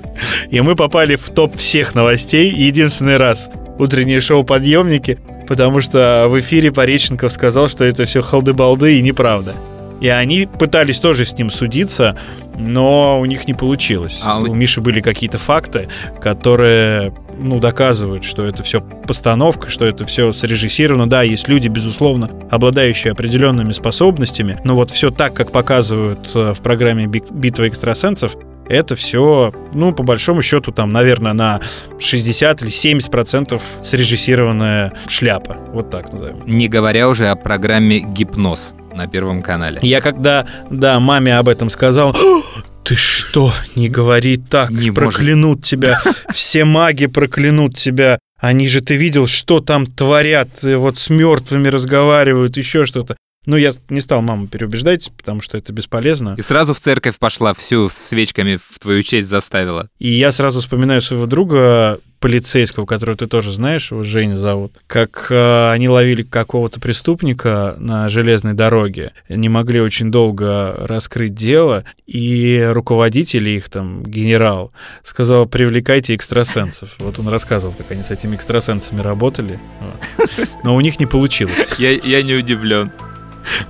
[0.51, 3.51] И мы попали в топ всех новостей единственный раз.
[3.79, 5.19] Утреннее шоу «Подъемники»,
[5.53, 9.53] потому что в эфире Пореченков сказал, что это все халды-балды и неправда.
[10.01, 12.17] И они пытались тоже с ним судиться,
[12.59, 14.21] но у них не получилось.
[14.25, 15.89] А у- Миши были какие-то факты,
[16.23, 21.07] которые ну, доказывают, что это все постановка, что это все срежиссировано.
[21.09, 26.63] Да, есть люди, безусловно, обладающие определенными способностями, но вот все так, как показывают э, в
[26.63, 28.37] программе «Бик- «Битва экстрасенсов»,
[28.73, 31.61] это все, ну, по большому счету, там, наверное, на
[32.01, 35.57] 60 или 70 процентов срежиссированная шляпа.
[35.73, 36.43] Вот так назовем.
[36.47, 39.79] Не говоря уже о программе «Гипноз» на Первом канале.
[39.83, 42.17] Я когда, да, маме об этом сказал,
[42.85, 44.95] ты что, не говори так, Не может.
[45.19, 45.99] проклянут тебя,
[46.33, 48.19] все маги проклянут тебя.
[48.41, 53.17] Они же, ты видел, что там творят, вот с мертвыми разговаривают, еще что-то.
[53.47, 56.35] Ну, я не стал маму переубеждать, потому что это бесполезно.
[56.39, 59.89] И сразу в церковь пошла, всю с свечками в твою честь заставила.
[59.99, 65.27] И я сразу вспоминаю своего друга, полицейского, которого ты тоже знаешь, его Женя зовут, как
[65.29, 72.65] э, они ловили какого-то преступника на железной дороге, не могли очень долго раскрыть дело, и
[72.71, 76.95] руководитель их, там, генерал, сказал, привлекайте экстрасенсов.
[77.01, 79.59] Вот он рассказывал, как они с этими экстрасенсами работали.
[79.81, 80.49] Вот.
[80.63, 81.57] Но у них не получилось.
[81.79, 82.93] Я, я не удивлен.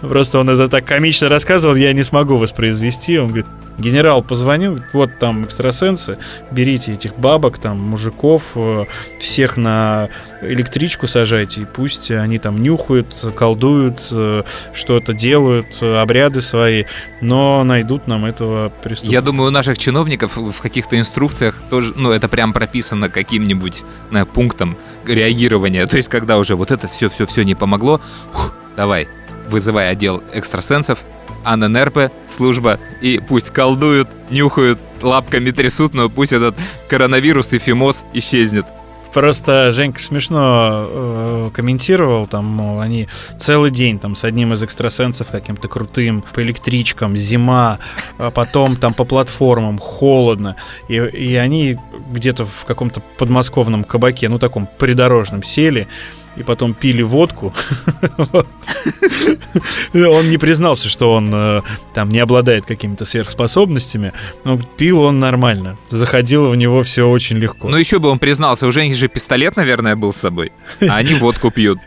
[0.01, 3.19] Просто он это так комично рассказывал, я не смогу воспроизвести.
[3.19, 3.47] Он говорит,
[3.79, 6.19] генерал позвонил, вот там экстрасенсы,
[6.51, 8.85] берите этих бабок, там, мужиков, э,
[9.19, 10.09] всех на
[10.41, 14.43] электричку сажайте, и пусть они там нюхают, колдуют, э,
[14.75, 16.85] что-то делают, обряды свои,
[17.21, 19.15] но найдут нам этого преступника.
[19.15, 24.25] Я думаю, у наших чиновников в каких-то инструкциях тоже, ну, это прям прописано каким-нибудь э,
[24.25, 25.87] пунктом реагирования.
[25.87, 28.01] То есть, когда уже вот это все-все-все не помогло,
[28.33, 29.09] хух, давай,
[29.49, 31.05] вызывай отдел экстрасенсов,
[31.45, 36.57] АННРП, служба, и пусть колдуют, нюхают, лапками трясут, но пусть этот
[36.89, 38.67] коронавирус и фимоз исчезнет.
[39.13, 45.31] Просто Женька смешно э, комментировал, там, мол, они целый день там с одним из экстрасенсов
[45.31, 47.79] каким-то крутым, по электричкам, зима,
[48.17, 50.57] а потом там по платформам, холодно,
[50.89, 51.79] и, и они
[52.11, 55.89] где-то в каком-то подмосковном кабаке, ну, таком придорожном, сели,
[56.37, 57.53] и потом пили водку.
[59.95, 61.63] Он не признался, что он э,
[61.95, 64.13] там не обладает какими-то сверхспособностями,
[64.45, 65.77] но пил он нормально.
[65.91, 67.69] Заходило в него все очень легко.
[67.69, 71.15] Ну еще бы он признался, у Жени же пистолет, наверное, был с собой, а они
[71.19, 71.79] водку пьют.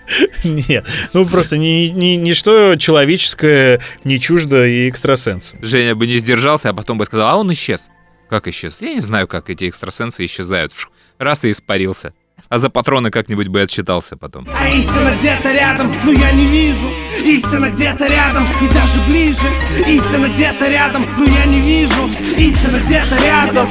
[0.43, 5.60] Нет, ну просто ни, ни, ничто человеческое не чуждо и экстрасенсам.
[5.62, 7.89] Женя бы не сдержался, а потом бы сказал, а он исчез.
[8.29, 8.81] Как исчез?
[8.81, 10.73] Я не знаю, как эти экстрасенсы исчезают.
[11.19, 12.13] Раз и испарился.
[12.49, 14.47] А за патроны как-нибудь бы отчитался потом.
[14.55, 16.88] А истина где-то рядом, но я не вижу
[17.23, 19.47] Истина где-то рядом и даже ближе
[19.88, 23.67] Истина где-то рядом, но я не вижу Истина где-то рядом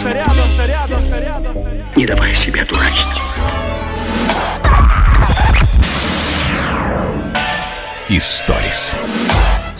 [1.96, 3.06] Не давай себя дурачить.
[8.08, 8.98] Историс.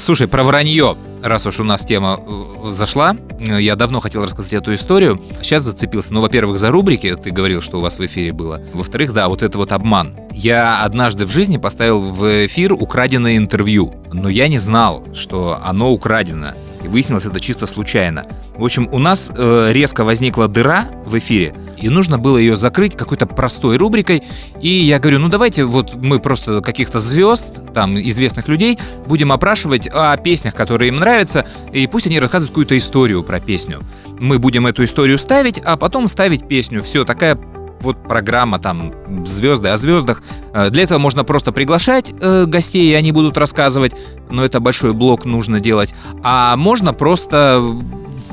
[0.05, 4.53] Слушай, про вранье, раз уж у нас тема э, зашла, э, я давно хотел рассказать
[4.53, 5.19] эту историю.
[5.41, 6.13] Сейчас зацепился.
[6.13, 8.61] Ну, во-первых, за рубрики, ты говорил, что у вас в эфире было.
[8.75, 10.15] Во-вторых, да, вот это вот обман.
[10.31, 15.91] Я однажды в жизни поставил в эфир украденное интервью, но я не знал, что оно
[15.91, 16.53] украдено.
[16.85, 18.25] И выяснилось это чисто случайно.
[18.57, 22.97] В общем, у нас э, резко возникла дыра в эфире, и нужно было ее закрыть
[22.97, 24.23] какой-то простой рубрикой.
[24.61, 29.89] И я говорю, ну давайте вот мы просто каких-то звезд, там, известных людей, будем опрашивать
[29.93, 33.81] о песнях, которые им нравятся, и пусть они рассказывают какую-то историю про песню.
[34.21, 36.83] Мы будем эту историю ставить, а потом ставить песню.
[36.83, 37.39] Все, такая
[37.85, 38.93] вот программа там
[39.25, 40.23] «Звезды о звездах».
[40.53, 43.93] Э, Для этого можно просто приглашать э, гостей, и они будут рассказывать,
[44.31, 45.95] но это большой блок нужно делать.
[46.23, 47.63] А можно просто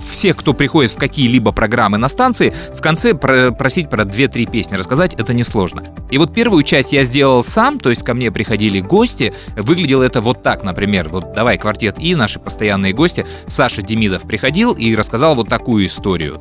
[0.09, 4.75] всех, кто приходит в какие-либо программы на станции, в конце про- просить про 2-3 песни
[4.75, 5.83] рассказать, это несложно.
[6.09, 10.21] И вот первую часть я сделал сам, то есть ко мне приходили гости, выглядело это
[10.21, 15.35] вот так, например, вот давай квартет И, наши постоянные гости, Саша Демидов приходил и рассказал
[15.35, 16.39] вот такую историю.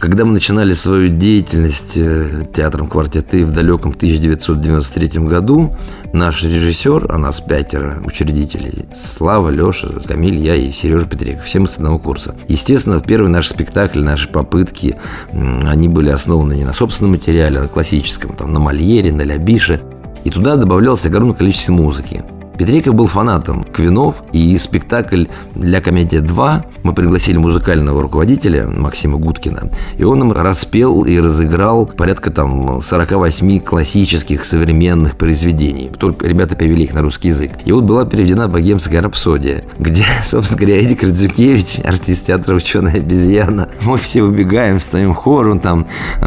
[0.00, 5.76] Когда мы начинали свою деятельность э, театром «Квартеты» в далеком 1993 году,
[6.12, 11.66] наш режиссер, а нас пятеро учредителей, Слава, Леша, Камиль, я и Сережа Петреков, все мы
[11.66, 12.36] с одного курса.
[12.46, 14.96] Естественно, первый наш спектакль, наши попытки,
[15.32, 19.80] они были основаны не на собственном материале, а на классическом, там, на Мольере, на Лябише.
[20.22, 22.22] И туда добавлялось огромное количество музыки.
[22.58, 29.70] Петриков был фанатом Квинов, и спектакль для «Комедия 2» мы пригласили музыкального руководителя Максима Гудкина,
[29.96, 35.92] и он им распел и разыграл порядка там 48 классических современных произведений.
[35.96, 37.52] Только ребята перевели их на русский язык.
[37.64, 43.68] И вот была переведена «Богемская рапсодия», где, собственно говоря, Эдик Радзюкевич, артист театра «Ученая обезьяна»,
[43.82, 45.86] мы все убегаем, встаем хором там,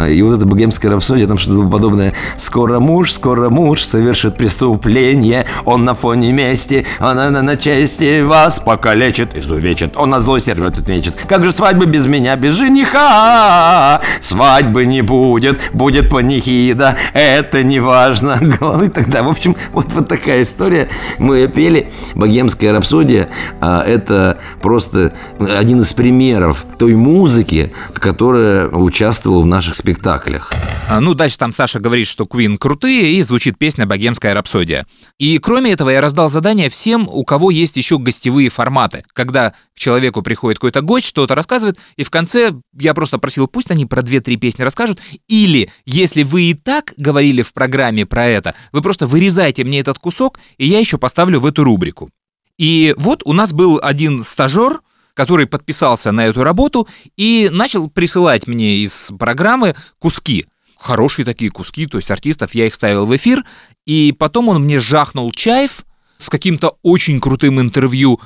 [0.10, 5.84] и вот эта «Богемская рапсодия», там что-то подобное «Скоро муж, скоро муж совершит преступление, он
[5.84, 11.16] на фоне мести, она на, на части вас покалечит, изувечит, он на зло сервет отмечет.
[11.28, 14.02] Как же свадьба без меня, без жениха?
[14.20, 18.38] Свадьбы не будет, будет панихида, это не важно.
[18.60, 20.90] Главное тогда, в общем, вот, вот такая история.
[21.18, 23.30] Мы ее пели, «Богемская рапсодия»,
[23.60, 30.52] а это просто один из примеров той музыки, которая участвовала в наших спектаклях.
[30.90, 34.86] А, Ну, дальше там Саша говорит, что Queen крутые, и звучит песня «Богемская рапсодия».
[35.20, 39.06] И кроме этого я раздал задание всем, у кого есть еще гостевые форматы.
[39.14, 43.72] Когда к человеку приходит какой-то гость, что-то рассказывает, и в конце я просто просил, пусть
[43.72, 48.56] они про 2-3 песни расскажут, или если вы и так говорили в программе про это,
[48.74, 52.10] вы просто вырезайте мне этот кусок, и я еще поставлю в эту рубрику.
[52.58, 54.82] И вот у нас был один стажер,
[55.14, 60.46] который подписался на эту работу и начал присылать мне из программы куски.
[60.78, 63.46] Хорошие такие куски, то есть артистов, я их ставил в эфир,
[63.86, 65.86] и потом он мне жахнул чаев
[66.22, 68.20] с каким-то очень крутым интервью,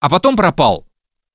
[0.00, 0.86] а потом пропал.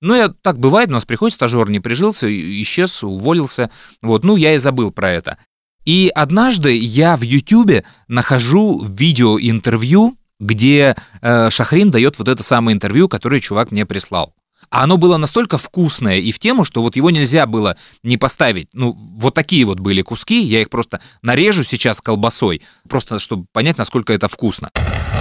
[0.02, 2.28] Ну, я, так бывает, у нас приходит стажер, не прижился,
[2.62, 3.70] исчез, уволился.
[4.02, 5.38] Вот, ну, я и забыл про это.
[5.86, 13.10] И однажды я в Ютубе нахожу видеоинтервью, где э, Шахрин дает вот это самое интервью,
[13.10, 14.34] которое чувак мне прислал.
[14.70, 18.70] А оно было настолько вкусное и в тему, что вот его нельзя было не поставить.
[18.74, 23.78] Ну, вот такие вот были куски, я их просто нарежу сейчас колбасой, просто чтобы понять,
[23.78, 24.70] насколько это вкусно.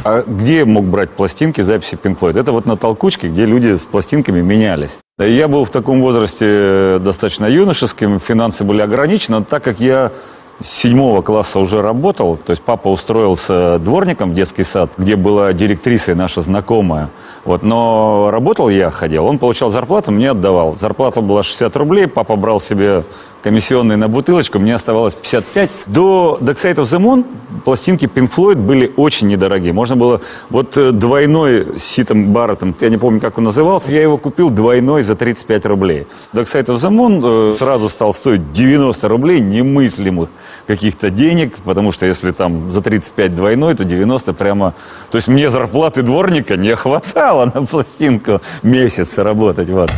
[0.04, 2.38] А где мог брать пластинки записи Pink Floyd?
[2.38, 4.98] Это вот на толкучке, где люди с пластинками менялись.
[5.18, 10.12] Я был в таком возрасте э, достаточно юношеским, финансы были ограничены, так как я
[10.60, 15.52] с седьмого класса уже работал, то есть папа устроился дворником в детский сад, где была
[15.52, 17.10] директрисой наша знакомая.
[17.44, 20.76] Вот, но работал я, ходил, он получал зарплату, мне отдавал.
[20.76, 23.04] Зарплата была 60 рублей, папа брал себе
[23.42, 25.84] комиссионный на бутылочку, мне оставалось 55.
[25.86, 27.24] До Dark Side of the Moon
[27.64, 29.72] пластинки Pink Floyd были очень недорогие.
[29.72, 30.20] Можно было
[30.50, 34.50] вот э, двойной с Ситом Барреттом, я не помню, как он назывался, я его купил
[34.50, 36.06] двойной за 35 рублей.
[36.32, 40.28] Dark Side of the Moon э, сразу стал стоить 90 рублей, немыслимых
[40.66, 44.74] каких-то денег, потому что если там за 35 двойной, то 90 прямо...
[45.10, 49.70] То есть мне зарплаты дворника не хватало на пластинку месяц работать.
[49.70, 49.90] Вот.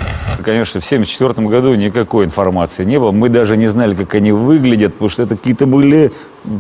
[0.44, 3.12] Конечно, в 1974 году никакой информации не было.
[3.12, 6.12] Мы даже не знали, как они выглядят, потому что это какие-то были...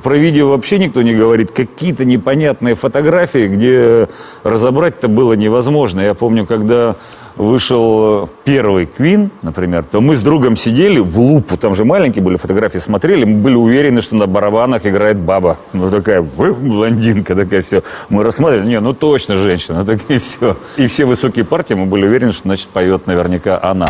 [0.02, 1.52] Про видео вообще никто не говорит.
[1.52, 4.08] Какие-то непонятные фотографии, где
[4.42, 6.00] разобрать-то было невозможно.
[6.00, 6.96] Я помню, когда
[7.36, 12.36] вышел первый Квин, например, то мы с другом сидели в лупу, там же маленькие были
[12.36, 15.56] фотографии, смотрели, мы были уверены, что на барабанах играет баба.
[15.72, 17.82] Ну, такая блондинка, такая все.
[18.10, 20.56] Мы рассматривали, не, ну точно женщина, так и все.
[20.76, 23.88] И все высокие партии, мы были уверены, что, значит, поет наверняка она.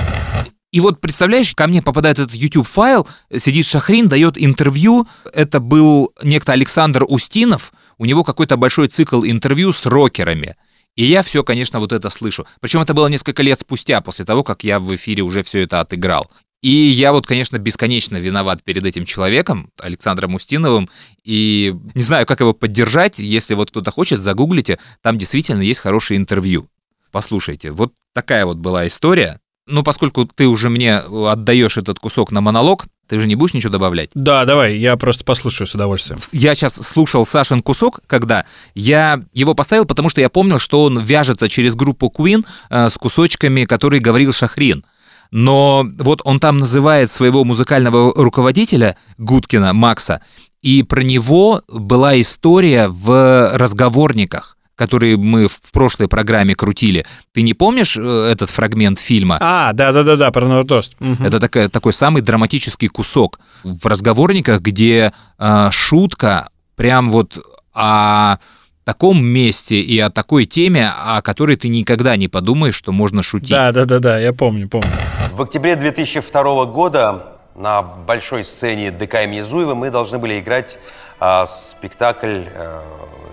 [0.72, 5.08] И вот, представляешь, ко мне попадает этот YouTube-файл, сидит Шахрин, дает интервью.
[5.32, 10.56] Это был некто Александр Устинов, у него какой-то большой цикл интервью с рокерами.
[10.96, 12.46] И я все, конечно, вот это слышу.
[12.60, 15.80] Причем это было несколько лет спустя, после того, как я в эфире уже все это
[15.80, 16.30] отыграл.
[16.62, 20.90] И я вот, конечно, бесконечно виноват перед этим человеком, Александром Устиновым,
[21.24, 23.18] и не знаю, как его поддержать.
[23.18, 26.68] Если вот кто-то хочет, загуглите, там действительно есть хорошее интервью.
[27.10, 29.40] Послушайте, вот такая вот была история.
[29.70, 33.72] Ну, поскольку ты уже мне отдаешь этот кусок на монолог, ты же не будешь ничего
[33.72, 34.10] добавлять?
[34.14, 36.18] Да, давай, я просто послушаю с удовольствием.
[36.32, 38.44] Я сейчас слушал Сашин кусок, когда
[38.74, 42.96] я его поставил, потому что я помнил, что он вяжется через группу Queen э, с
[42.98, 44.84] кусочками, которые говорил Шахрин.
[45.30, 50.22] Но вот он там называет своего музыкального руководителя Гудкина, Макса,
[50.62, 57.04] И про него была история в разговорниках которые мы в прошлой программе крутили.
[57.34, 59.36] Ты не помнишь э, этот фрагмент фильма?
[59.38, 60.96] А, да-да-да, про Нордост.
[61.00, 61.22] Угу.
[61.22, 67.38] Это такая, такой самый драматический кусок в разговорниках, где э, шутка прям вот
[67.74, 68.38] о
[68.84, 73.50] таком месте и о такой теме, о которой ты никогда не подумаешь, что можно шутить.
[73.50, 74.88] Да, да, да, да, я помню, помню.
[75.34, 80.78] В октябре 2002 года на большой сцене ДК имени Зуева мы должны были играть
[81.18, 82.82] а, спектакль а,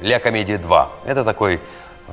[0.02, 0.90] «Ля комедия 2».
[1.06, 1.62] Это такой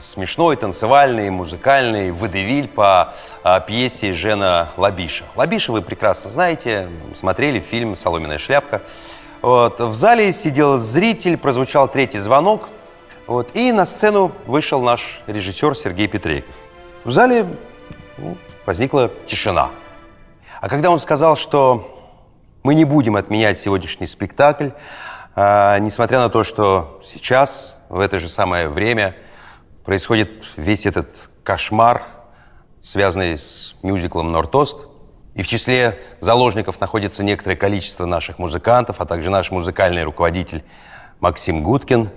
[0.01, 5.24] смешной, танцевальный, музыкальный водевиль по а, пьесе Жена Лабиша.
[5.37, 8.82] Лабиша вы прекрасно знаете, смотрели фильм «Соломенная шляпка».
[9.43, 9.78] Вот.
[9.80, 12.68] В зале сидел зритель, прозвучал третий звонок,
[13.26, 16.55] вот, и на сцену вышел наш режиссер Сергей Петрейков.
[17.05, 17.47] В зале
[18.18, 19.70] ну, возникла тишина.
[20.61, 21.91] А когда он сказал, что
[22.62, 24.70] мы не будем отменять сегодняшний спектакль,
[25.35, 29.14] а, несмотря на то, что сейчас, в это же самое время,
[29.85, 32.07] происходит весь этот кошмар,
[32.82, 34.89] связанный с мюзиклом «Нортост»,
[35.35, 40.62] и в числе заложников находится некоторое количество наших музыкантов, а также наш музыкальный руководитель
[41.18, 42.11] Максим Гудкин.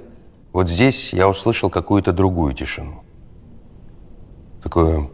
[0.53, 3.03] Вот здесь я услышал какую-то другую тишину.
[4.61, 5.11] Такую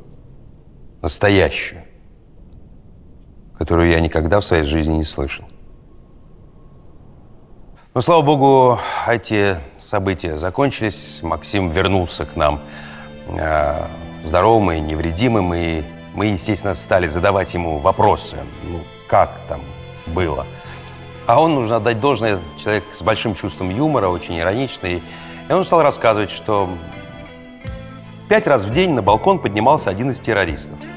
[1.01, 1.83] настоящую
[3.63, 5.45] которую я никогда в своей жизни не слышал.
[7.93, 11.19] Но, слава богу, эти события закончились.
[11.21, 12.59] Максим вернулся к нам
[13.27, 13.85] э,
[14.23, 15.53] здоровым и невредимым.
[15.53, 15.83] И
[16.15, 18.37] мы, естественно, стали задавать ему вопросы.
[18.63, 19.61] Ну, как там
[20.07, 20.47] было?
[21.27, 25.03] А он, нужно отдать должное, человек с большим чувством юмора, очень ироничный.
[25.47, 26.69] И он стал рассказывать, что
[28.27, 30.79] пять раз в день на балкон поднимался один из террористов–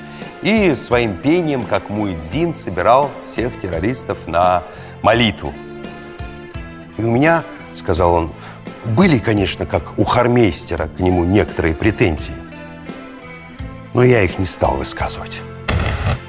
[0.42, 4.62] и своим пением, как Муэдзин, собирал всех террористов на
[5.02, 5.52] молитву.
[6.98, 7.44] И у меня,
[7.74, 8.32] сказал он,
[8.84, 12.34] были, конечно, как у хармейстера к нему некоторые претензии,
[13.94, 15.42] но я их не стал высказывать.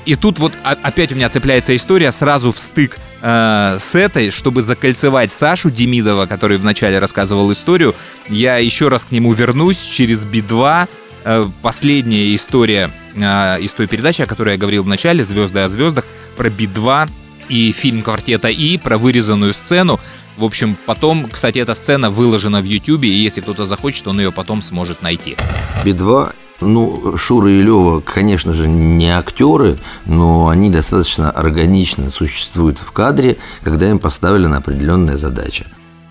[0.06, 4.62] И тут вот опять у меня цепляется история сразу в стык э, с этой, чтобы
[4.62, 7.94] закольцевать Сашу Демидова, который вначале рассказывал историю.
[8.30, 10.88] Я еще раз к нему вернусь через Би-2.
[11.26, 15.68] Э, последняя история э, из той передачи, о которой я говорил в начале, «Звезды о
[15.68, 16.06] звездах»,
[16.38, 17.10] про Би-2
[17.50, 20.00] и фильм «Квартета И», про вырезанную сцену.
[20.38, 24.32] В общем, потом, кстати, эта сцена выложена в Ютьюбе, и если кто-то захочет, он ее
[24.32, 25.36] потом сможет найти.
[25.84, 32.92] Би-2 ну, Шура и Лева, конечно же, не актеры, но они достаточно органично существуют в
[32.92, 35.68] кадре, когда им поставлена определенная задача.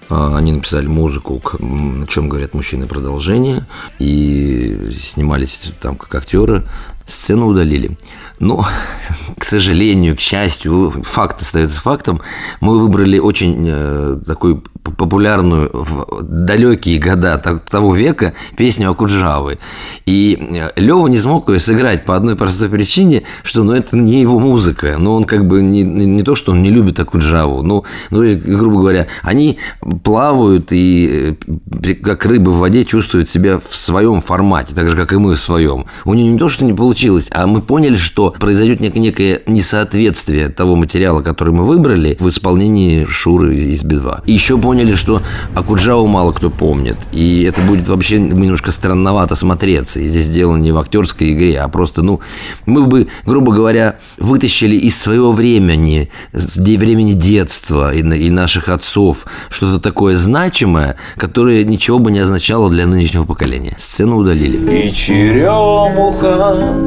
[0.09, 3.67] А, они написали музыку, о чем говорят мужчины продолжение,
[3.99, 6.65] и снимались там как актеры.
[7.07, 7.97] Сцену удалили.
[8.39, 8.67] Но,
[9.39, 12.21] к сожалению, к счастью, факт остается фактом.
[12.61, 14.63] Мы выбрали очень э, такую
[14.97, 19.59] популярную в далекие года того века песню Акуджавы.
[20.05, 24.21] И э, Лева не смог ее сыграть по одной простой причине, что ну, это не
[24.21, 24.97] его музыка.
[24.99, 27.63] Но он как бы не, не то, что он не любит Акуджаву.
[27.63, 29.59] Ну, ну, грубо говоря, они
[30.05, 31.37] плавают и
[31.83, 35.35] э, как рыбы в воде чувствуют себя в своем формате, так же, как и мы
[35.35, 35.87] в своем.
[36.05, 36.96] У него не то, что не получилось,
[37.31, 43.57] а мы поняли, что произойдет некое несоответствие того материала, который мы выбрали в исполнении Шуры
[43.57, 44.23] из Би-2.
[44.27, 45.23] И еще поняли, что
[45.55, 46.97] Акуджаву мало кто помнит.
[47.13, 50.01] И это будет вообще немножко странновато смотреться.
[50.01, 52.21] И здесь дело не в актерской игре, а просто, ну,
[52.65, 59.81] мы бы, грубо говоря, вытащили из своего времени, времени детства и, и наших отцов что-то
[59.81, 63.77] такое значимое, которое ничего бы не означало для нынешнего поколения.
[63.79, 64.57] Сцену удалили.
[64.71, 66.86] И черемуха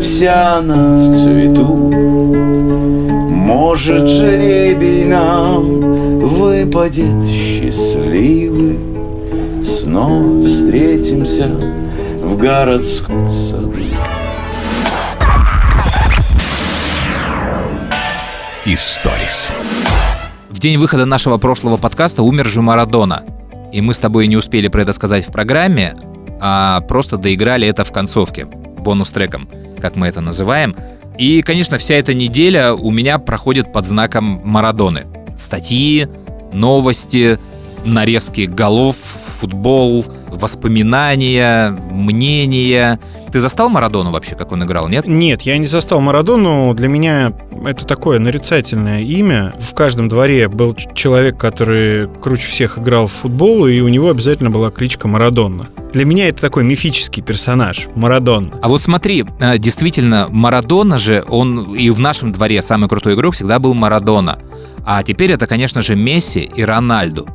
[0.00, 1.64] вся она в цвету,
[3.30, 5.64] может, жребий нам
[6.20, 8.78] выпадет счастливый,
[9.62, 11.46] Снова встретимся
[12.22, 13.74] в городском саду.
[18.64, 19.54] Историс.
[20.48, 23.22] В день выхода нашего прошлого подкаста умер же Марадона.
[23.72, 25.92] И мы с тобой не успели про это сказать в программе,
[26.40, 28.46] а просто доиграли это в концовке,
[28.80, 29.48] бонус-треком,
[29.80, 30.74] как мы это называем.
[31.18, 35.04] И, конечно, вся эта неделя у меня проходит под знаком Марадоны.
[35.36, 36.08] Статьи,
[36.52, 37.38] новости,
[37.84, 40.04] нарезки голов, футбол,
[40.40, 42.98] воспоминания, мнения.
[43.32, 45.06] Ты застал Марадону вообще, как он играл, нет?
[45.06, 46.74] Нет, я не застал Марадону.
[46.74, 47.32] Для меня
[47.64, 49.52] это такое нарицательное имя.
[49.60, 54.50] В каждом дворе был человек, который круче всех играл в футбол, и у него обязательно
[54.50, 55.68] была кличка Марадона.
[55.92, 58.52] Для меня это такой мифический персонаж, Марадон.
[58.62, 63.34] А вот смотри, э, действительно, Марадона же, он и в нашем дворе самый крутой игрок
[63.34, 64.38] всегда был Марадона.
[64.84, 67.26] А теперь это, конечно же, Месси и Рональду.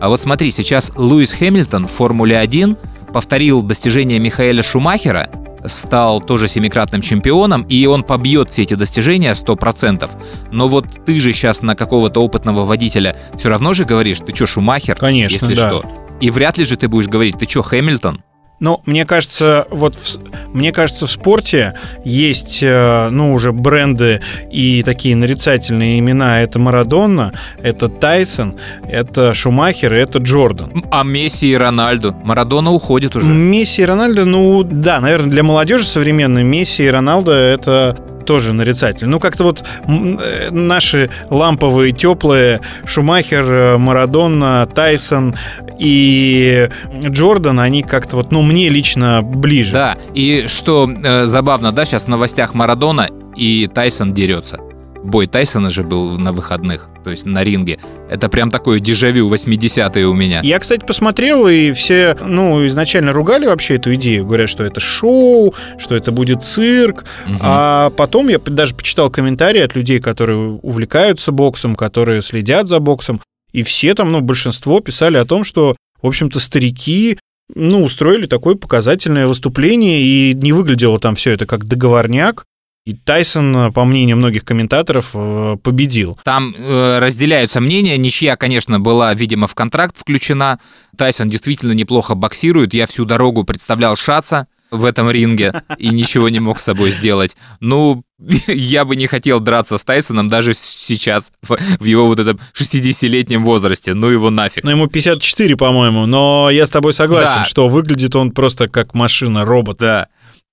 [0.00, 2.76] А вот смотри, сейчас Луис Хэмилтон в Формуле 1
[3.12, 5.30] повторил достижения Михаэля Шумахера,
[5.64, 10.08] стал тоже семикратным чемпионом, и он побьет все эти достижения 100%.
[10.52, 14.46] Но вот ты же сейчас на какого-то опытного водителя все равно же говоришь, ты что,
[14.46, 14.96] Шумахер?
[14.96, 15.70] Конечно, если да.
[15.70, 16.06] что.
[16.20, 18.22] И вряд ли же ты будешь говорить, ты что, Хэмилтон?
[18.58, 20.18] Ну, мне кажется, вот в,
[20.54, 26.40] мне кажется, в спорте есть, э, ну, уже бренды и такие нарицательные имена.
[26.40, 28.56] Это Марадонна, это Тайсон,
[28.88, 30.84] это Шумахер, и это Джордан.
[30.90, 32.14] А Месси и Рональду?
[32.24, 33.26] Марадона уходит уже.
[33.26, 39.06] Месси и Рональдо, ну, да, наверное, для молодежи современной Месси и Роналдо это тоже нарицатель.
[39.08, 45.34] Ну, как-то вот э, наши ламповые, теплые Шумахер, э, Марадонна, Тайсон
[45.78, 46.68] и
[47.04, 49.72] Джордан, они как-то вот, ну, мне лично ближе.
[49.72, 54.58] Да, и что э, забавно, да, сейчас в новостях Марадона и Тайсон дерется.
[55.06, 57.78] Бой Тайсона же был на выходных, то есть на ринге.
[58.10, 60.40] Это прям такое дежавю 80-е у меня.
[60.42, 64.26] Я, кстати, посмотрел, и все, ну, изначально ругали вообще эту идею.
[64.26, 67.04] Говорят, что это шоу, что это будет цирк.
[67.26, 67.38] Мгм.
[67.40, 73.20] А потом я даже почитал комментарии от людей, которые увлекаются боксом, которые следят за боксом.
[73.52, 77.18] И все там, ну, большинство писали о том, что, в общем-то, старики
[77.54, 82.44] ну, устроили такое показательное выступление, и не выглядело там все это как договорняк.
[82.86, 86.16] И Тайсон, по мнению многих комментаторов, э, победил.
[86.22, 87.98] Там э, разделяются мнения.
[87.98, 90.60] Ничья, конечно, была, видимо, в контракт включена.
[90.96, 92.74] Тайсон действительно неплохо боксирует.
[92.74, 97.36] Я всю дорогу представлял Шаца в этом ринге и ничего не мог с собой сделать.
[97.58, 98.04] Ну,
[98.46, 103.42] я бы не хотел драться с Тайсоном даже сейчас, в, в его вот этом 60-летнем
[103.42, 103.94] возрасте.
[103.94, 104.62] Ну его нафиг.
[104.62, 107.44] Ну, ему 54, по-моему, но я с тобой согласен, Да.
[107.44, 109.78] что выглядит он просто как машина, робот.
[109.78, 110.06] Да.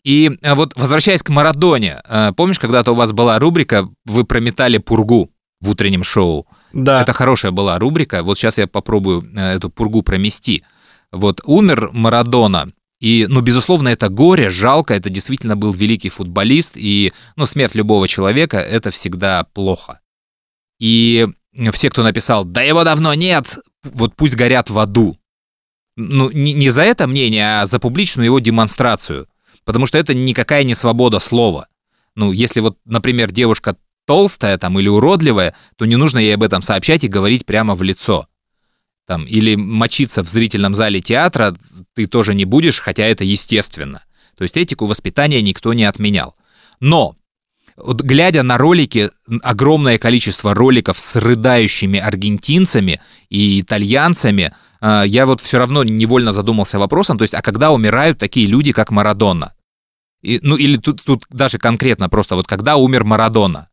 [0.04, 4.78] И э, вот возвращаясь к Марадоне, э, помнишь, когда-то у вас была рубрика «Вы прометали
[4.78, 5.32] пургу»
[5.62, 6.47] в утреннем шоу?
[6.74, 7.01] Да.
[7.01, 8.24] Это хорошая была рубрика.
[8.24, 10.64] Вот сейчас я попробую э, эту пургу промести.
[11.12, 12.70] Вот умер Марадона,
[13.04, 18.08] и, ну, безусловно, это горе, жалко, это действительно был великий футболист, и, ну, смерть любого
[18.08, 19.99] человека— это всегда плохо.
[20.80, 21.28] И
[21.74, 25.18] все, кто написал «Да его давно нет», вот пусть горят в аду.
[25.97, 29.28] Ну, не, не за это мнение, а за публичную его демонстрацию.
[29.66, 31.68] Потому что это никакая не свобода слова.
[32.16, 36.61] Ну, если вот, например, девушка толстая там или уродливая, то не нужно ей об этом
[36.61, 38.28] сообщать и говорить прямо в лицо.
[39.05, 41.55] Там, или мочиться в зрительном зале театра
[41.93, 44.03] ты тоже не будешь, хотя это естественно.
[44.38, 46.36] То есть этику воспитания никто не отменял.
[46.80, 47.16] Но,
[47.76, 49.09] вот глядя на ролики,
[49.41, 54.53] огромное количество роликов с рыдающими аргентинцами и итальянцами,
[54.84, 58.91] я вот все равно невольно задумался вопросом, то есть, а когда умирают такие люди, как
[58.91, 59.53] Марадона?
[60.21, 63.69] И, ну или тут, тут даже конкретно просто вот когда умер Марадона.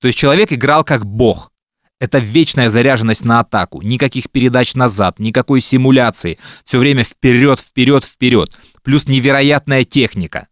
[0.00, 1.50] То есть человек играл как бог.
[2.00, 8.56] Это вечная заряженность на атаку, никаких передач назад, никакой симуляции, все время вперед, вперед, вперед,
[8.82, 10.48] плюс невероятная техника.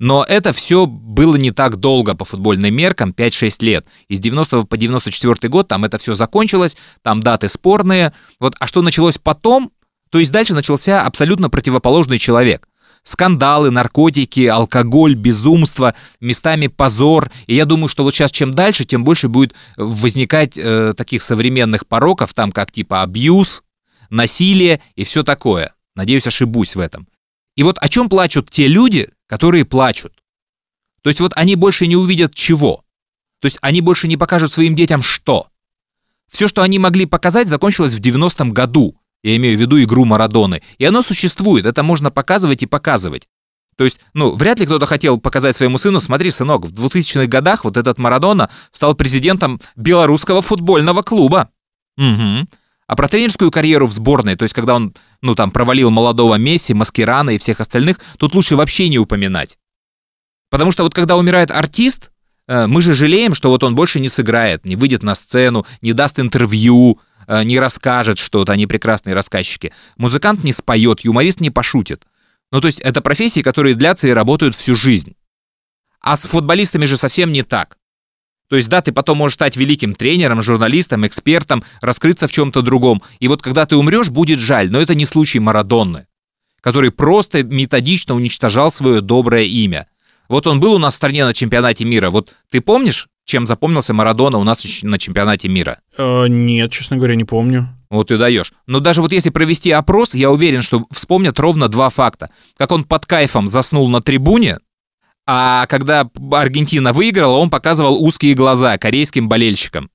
[0.00, 3.86] Но это все было не так долго по футбольным меркам, 5-6 лет.
[4.08, 8.12] Из 90 по 94 год там это все закончилось, там даты спорные.
[8.40, 9.70] Вот, а что началось потом,
[10.10, 12.68] то есть дальше начался абсолютно противоположный человек.
[13.04, 17.30] Скандалы, наркотики, алкоголь, безумство, местами позор.
[17.46, 21.86] И я думаю, что вот сейчас чем дальше, тем больше будет возникать э, таких современных
[21.86, 23.62] пороков, там как типа абьюз,
[24.10, 25.74] насилие и все такое.
[25.94, 27.06] Надеюсь, ошибусь в этом.
[27.56, 30.12] И вот о чем плачут те люди, которые плачут?
[31.02, 32.84] То есть вот они больше не увидят чего?
[33.40, 35.48] То есть они больше не покажут своим детям что?
[36.28, 38.96] Все, что они могли показать, закончилось в 90-м году.
[39.24, 40.62] Я имею в виду игру Марадоны.
[40.78, 43.28] И оно существует, это можно показывать и показывать.
[43.76, 47.64] То есть, ну, вряд ли кто-то хотел показать своему сыну, смотри, сынок, в 2000-х годах
[47.64, 51.50] вот этот Марадона стал президентом белорусского футбольного клуба.
[51.96, 52.46] Угу.
[52.86, 56.74] А про тренерскую карьеру в сборной, то есть когда он, ну, там, провалил молодого Месси,
[56.74, 59.58] Маскерана и всех остальных, тут лучше вообще не упоминать.
[60.50, 62.10] Потому что вот когда умирает артист,
[62.46, 65.94] э, мы же жалеем, что вот он больше не сыграет, не выйдет на сцену, не
[65.94, 69.72] даст интервью, э, не расскажет что-то, они прекрасные рассказчики.
[69.96, 72.06] Музыкант не споет, юморист не пошутит.
[72.52, 75.16] Ну, то есть это профессии, которые длятся и работают всю жизнь.
[76.00, 77.78] А с футболистами же совсем не так.
[78.48, 83.02] То есть, да, ты потом можешь стать великим тренером, журналистом, экспертом, раскрыться в чем-то другом.
[83.18, 86.06] И вот когда ты умрешь, будет жаль, но это не случай Марадонны,
[86.60, 89.86] который просто методично уничтожал свое доброе имя.
[90.28, 92.10] Вот он был у нас в стране на чемпионате мира.
[92.10, 95.78] Вот ты помнишь, чем запомнился Марадона у нас на чемпионате мира?
[95.96, 97.68] Э, нет, честно говоря, не помню.
[97.90, 98.52] Вот ты даешь.
[98.66, 102.30] Но даже вот если провести опрос, я уверен, что вспомнят ровно два факта.
[102.56, 104.58] Как он под кайфом заснул на трибуне,
[105.26, 109.90] а когда Аргентина выиграла, он показывал узкие глаза корейским болельщикам.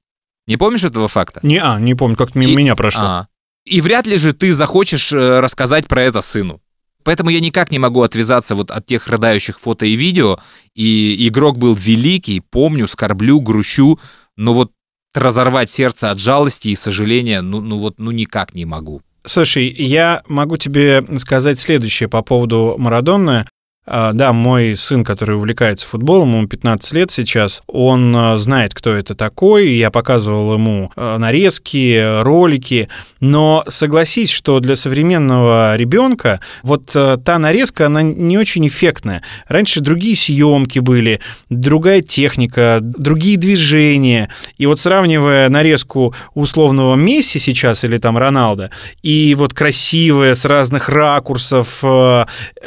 [0.47, 1.39] Не помнишь этого факта?
[1.43, 3.03] Не, а, не помню, как мимо И- меня прошло.
[3.03, 3.27] А.
[3.65, 6.59] И вряд ли же ты захочешь э, рассказать про это сыну.
[7.03, 10.39] Поэтому я никак не могу отвязаться вот от тех рыдающих фото и видео.
[10.73, 13.99] И игрок был великий, помню, скорблю, грущу,
[14.35, 14.71] но вот
[15.13, 19.01] разорвать сердце от жалости и сожаления, ну, ну вот, ну никак не могу.
[19.25, 23.45] Слушай, я могу тебе сказать следующее по поводу Марадонны.
[23.91, 28.91] А, Да, мой сын, который увлекается футболом, ему 15 лет сейчас, он а, знает, кто
[28.91, 32.87] это такой, я показывал ему а, нарезки, ролики,
[33.19, 39.23] но согласись, что для современного ребенка вот та нарезка, она не очень эффектная.
[39.47, 41.19] Раньше другие съемки были,
[41.49, 44.29] другая техника, другие движения,
[44.59, 48.69] и вот сравнивая нарезку условного Месси сейчас или там Роналда,
[49.01, 51.83] и вот красивая с разных ракурсов,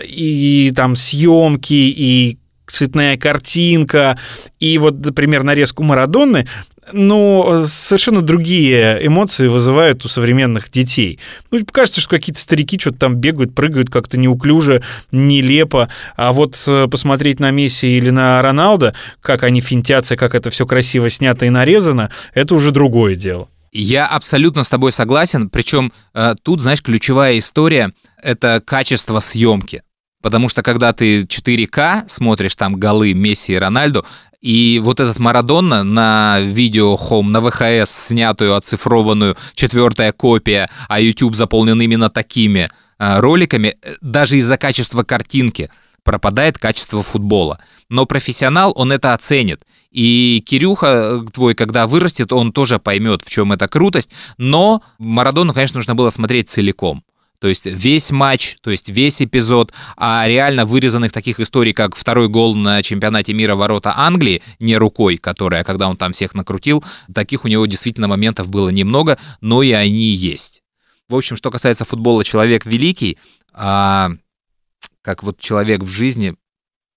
[0.03, 4.19] и там съемки, и цветная картинка,
[4.59, 6.47] и вот, например, нарезку Марадонны,
[6.93, 11.21] ну, совершенно другие эмоции вызывают у современных детей.
[11.51, 14.83] Ну, кажется, что какие-то старики что-то там бегают, прыгают как-то неуклюже,
[15.13, 15.89] нелепо.
[16.17, 20.67] А вот э, посмотреть на Месси или на Роналда, как они финтятся, как это все
[20.67, 23.49] красиво снято и нарезано, это уже другое дело.
[23.71, 27.93] Я абсолютно с тобой согласен, причем э, тут, знаешь, ключевая история—
[28.23, 29.83] это качество съемки.
[30.23, 34.07] Потому что когда ты 4К смотришь там голы Месси и Рональду,
[34.41, 41.37] и вот этот Марадонна на видео Home, на ВХС, снятую, оцифрованную, четвертая копия, а YouTube
[41.37, 42.69] заполнен именно такими
[42.99, 45.71] э, роликами, э, даже из-за качества картинки
[46.03, 47.61] пропадает качество футбола.
[47.89, 49.63] Но профессионал, он это оценит.
[49.93, 54.11] И Кирюха э, твой, когда вырастет, он тоже поймет, в чем эта крутость.
[54.39, 57.05] Но Марадону, конечно, нужно было смотреть целиком.
[57.43, 62.29] То есть весь матч, то есть весь эпизод, а реально вырезанных таких историй, как второй
[62.29, 67.45] гол на чемпионате мира ворота Англии, не рукой, которая, когда он там всех накрутил, таких
[67.45, 70.63] у него действительно моментов было немного, но и они есть.
[71.09, 73.19] В общем, что касается футбола, человек великий,
[73.53, 74.13] а
[75.03, 76.37] как вот человек в жизни,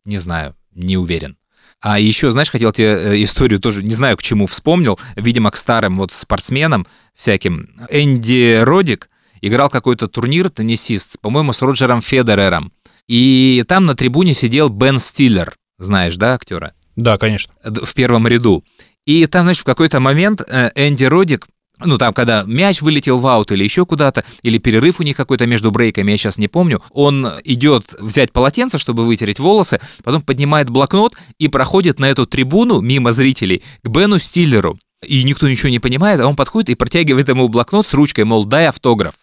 [0.05, 1.37] не знаю, не уверен.
[1.81, 5.57] А еще, знаешь, хотел тебе э, историю тоже, не знаю, к чему вспомнил, видимо, к
[5.57, 6.85] старым вот спортсменам
[7.15, 7.67] всяким.
[7.89, 9.09] Энди Родик
[9.47, 12.71] играл какой-то турнир, теннисист, по-моему, с Роджером Федерером.
[13.07, 16.73] И там на трибуне сидел Бен Стиллер, знаешь, да, актера?
[16.95, 17.53] Да, конечно.
[17.63, 18.63] в первом ряду.
[19.05, 21.47] И там, значит, в какой-то момент э, Энди Родик,
[21.79, 25.45] ну, там, когда мяч вылетел в аут или еще куда-то, или перерыв у них какой-то
[25.45, 30.69] между брейками, я сейчас не помню, он идет взять полотенце, чтобы вытереть волосы, потом поднимает
[30.69, 34.79] блокнот и проходит на эту трибуну мимо зрителей к Бену Стиллеру.
[35.05, 38.45] И никто ничего не понимает, а он подходит и протягивает ему блокнот с ручкой, мол,
[38.45, 39.13] дай автограф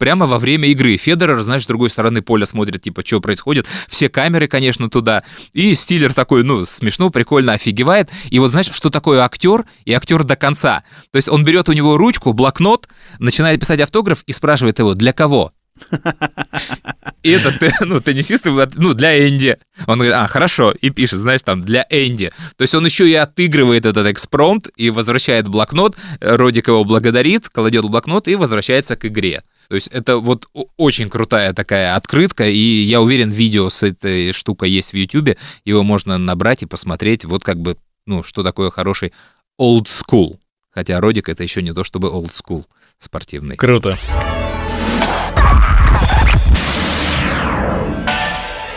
[0.00, 0.96] прямо во время игры.
[0.96, 3.66] Федерер, знаешь, с другой стороны поля смотрит, типа, что происходит.
[3.86, 5.22] Все камеры, конечно, туда.
[5.52, 8.10] И Стиллер такой, ну, смешно, прикольно, офигевает.
[8.30, 10.82] И вот, знаешь, что такое актер и актер до конца?
[11.12, 12.88] То есть он берет у него ручку, блокнот,
[13.18, 15.52] начинает писать автограф и спрашивает его, для кого?
[17.22, 19.58] И этот, ну, теннисист, ну, для Энди.
[19.86, 22.32] Он говорит, а, хорошо, и пишет, знаешь, там, для Энди.
[22.56, 27.84] То есть он еще и отыгрывает этот экспромт и возвращает блокнот, Родик его благодарит, кладет
[27.84, 29.42] блокнот и возвращается к игре.
[29.70, 34.68] То есть это вот очень крутая такая открытка, и я уверен, видео с этой штукой
[34.68, 39.12] есть в YouTube, его можно набрать и посмотреть, вот как бы, ну, что такое хороший
[39.60, 40.38] old school.
[40.72, 42.64] Хотя Родик это еще не то, чтобы old school
[42.98, 43.56] спортивный.
[43.56, 43.96] Круто.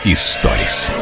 [0.05, 0.93] Историс.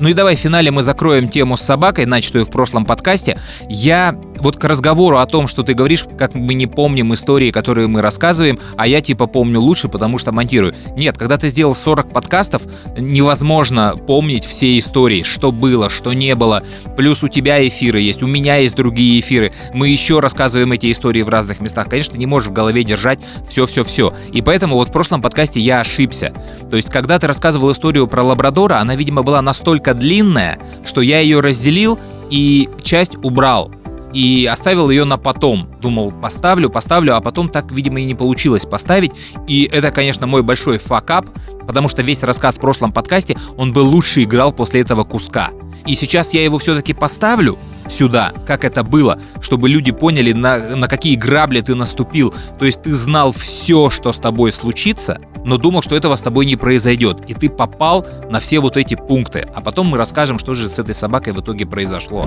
[0.00, 3.40] Ну и давай в финале мы закроем тему с собакой, начатую в прошлом подкасте.
[3.68, 7.88] Я вот к разговору о том, что ты говоришь, как мы не помним истории, которые
[7.88, 10.74] мы рассказываем, а я типа помню лучше, потому что монтирую.
[10.96, 12.62] Нет, когда ты сделал 40 подкастов,
[12.98, 16.62] невозможно помнить все истории, что было, что не было.
[16.96, 19.52] Плюс у тебя эфиры есть, у меня есть другие эфиры.
[19.72, 21.88] Мы еще рассказываем эти истории в разных местах.
[21.88, 23.18] Конечно, не можешь в голове держать
[23.48, 24.12] все-все-все.
[24.32, 26.32] И поэтому вот в прошлом подкасте я ошибся.
[26.70, 31.20] То есть, когда ты рассказывал историю про лабрадора, она, видимо, была настолько длинная, что я
[31.20, 31.98] ее разделил
[32.30, 33.70] и часть убрал
[34.12, 35.68] и оставил ее на потом.
[35.80, 39.12] Думал, поставлю, поставлю, а потом так, видимо, и не получилось поставить.
[39.46, 41.26] И это, конечно, мой большой факап,
[41.66, 45.50] потому что весь рассказ в прошлом подкасте, он бы лучше играл после этого куска.
[45.86, 47.56] И сейчас я его все-таки поставлю
[47.88, 52.34] сюда, как это было, чтобы люди поняли, на, на какие грабли ты наступил.
[52.58, 56.44] То есть ты знал все, что с тобой случится, но думал, что этого с тобой
[56.44, 57.22] не произойдет.
[57.26, 59.46] И ты попал на все вот эти пункты.
[59.54, 62.26] А потом мы расскажем, что же с этой собакой в итоге произошло.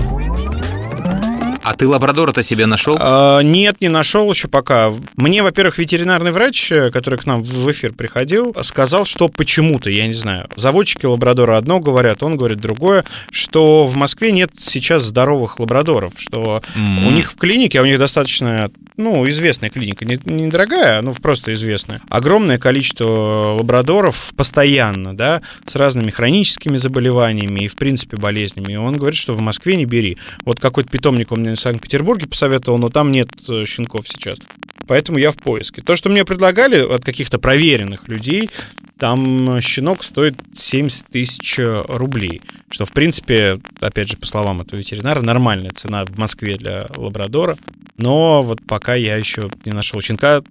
[1.62, 2.96] А ты лабрадора-то себе нашел?
[3.00, 4.92] А, нет, не нашел еще пока.
[5.16, 10.06] Мне, во-первых, ветеринарный врач, э, который к нам в эфир приходил, сказал, что почему-то, я
[10.06, 15.60] не знаю, заводчики лабрадора одно говорят, он говорит другое, что в Москве нет сейчас здоровых
[15.60, 17.06] лабрадоров, что mm-hmm.
[17.06, 21.54] у них в клинике, а у них достаточно ну, известная клиника, не, недорогая, но просто
[21.54, 22.00] известная.
[22.08, 28.72] Огромное количество лабрадоров постоянно, да, с разными хроническими заболеваниями и, в принципе, болезнями.
[28.72, 30.18] И он говорит, что в Москве не бери.
[30.44, 34.38] Вот какой-то питомник он мне в Санкт-Петербурге посоветовал, но там нет э, щенков сейчас.
[34.86, 35.80] Поэтому я в поиске.
[35.82, 38.50] То, что мне предлагали от каких-то проверенных людей,
[38.98, 42.42] там щенок стоит 70 тысяч рублей.
[42.70, 47.56] Что, в принципе, опять же, по словам этого ветеринара, нормальная цена в Москве для лабрадора.
[47.96, 50.42] Но вот пока я еще не нашел щенка,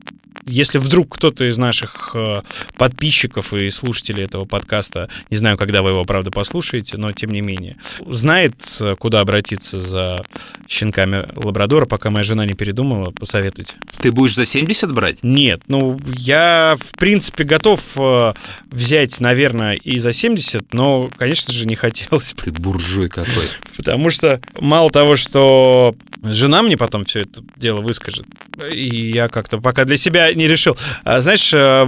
[0.46, 2.42] если вдруг кто-то из наших э,
[2.78, 7.42] подписчиков и слушателей этого подкаста, не знаю, когда вы его, правда, послушаете, но тем не
[7.42, 10.26] менее, знает, э, куда обратиться за
[10.68, 13.76] щенками лабрадора, пока моя жена не передумала, посоветуйте.
[14.00, 15.20] Ты будешь за 70 брать?
[15.22, 18.34] Нет, ну, я, в принципе, готов э,
[18.70, 23.46] взять, наверное, и за 70, но, конечно же, не хотелось Ты буржуй какой.
[23.78, 28.26] Потому что мало того, что жена мне потом все это дело выскажет,
[28.70, 30.78] и я как-то пока для себя не решил.
[31.04, 31.86] А, знаешь, э,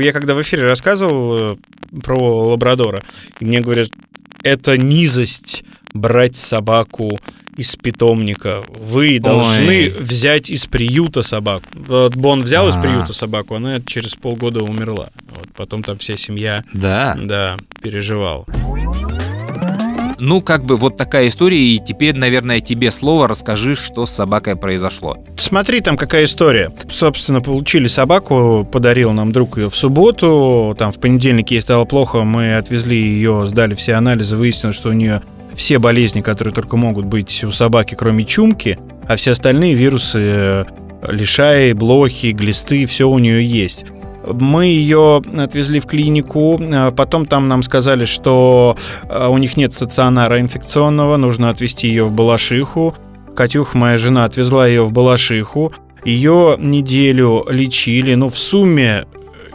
[0.00, 3.02] я когда в эфире рассказывал э, про лабрадора,
[3.40, 3.90] мне говорят,
[4.42, 7.18] это низость брать собаку
[7.56, 8.64] из питомника.
[8.68, 9.88] Вы должны Ой.
[9.88, 11.66] взять из приюта собаку.
[11.72, 12.70] Вот Бон взял А-а-а.
[12.70, 12.80] из а.
[12.80, 15.10] приюта собаку, она через полгода умерла.
[15.28, 17.16] Вот потом там вся семья да.
[17.20, 18.46] Да, переживал.
[20.18, 24.56] Ну, как бы вот такая история, и теперь, наверное, тебе слово расскажи, что с собакой
[24.56, 25.16] произошло.
[25.36, 26.72] Смотри, там какая история.
[26.88, 32.24] Собственно, получили собаку, подарил нам друг ее в субботу, там в понедельник ей стало плохо,
[32.24, 35.22] мы отвезли ее, сдали все анализы, выяснилось, что у нее
[35.54, 40.64] все болезни, которые только могут быть у собаки, кроме чумки, а все остальные вирусы э,
[41.08, 43.86] лишаи, блохи, глисты, все у нее есть.
[44.26, 48.76] Мы ее отвезли в клинику, а потом там нам сказали, что
[49.08, 52.94] а, у них нет стационара инфекционного, нужно отвезти ее в Балашиху.
[53.34, 55.72] Катюх, моя жена, отвезла ее в Балашиху.
[56.04, 59.04] Ее неделю лечили, ну, в сумме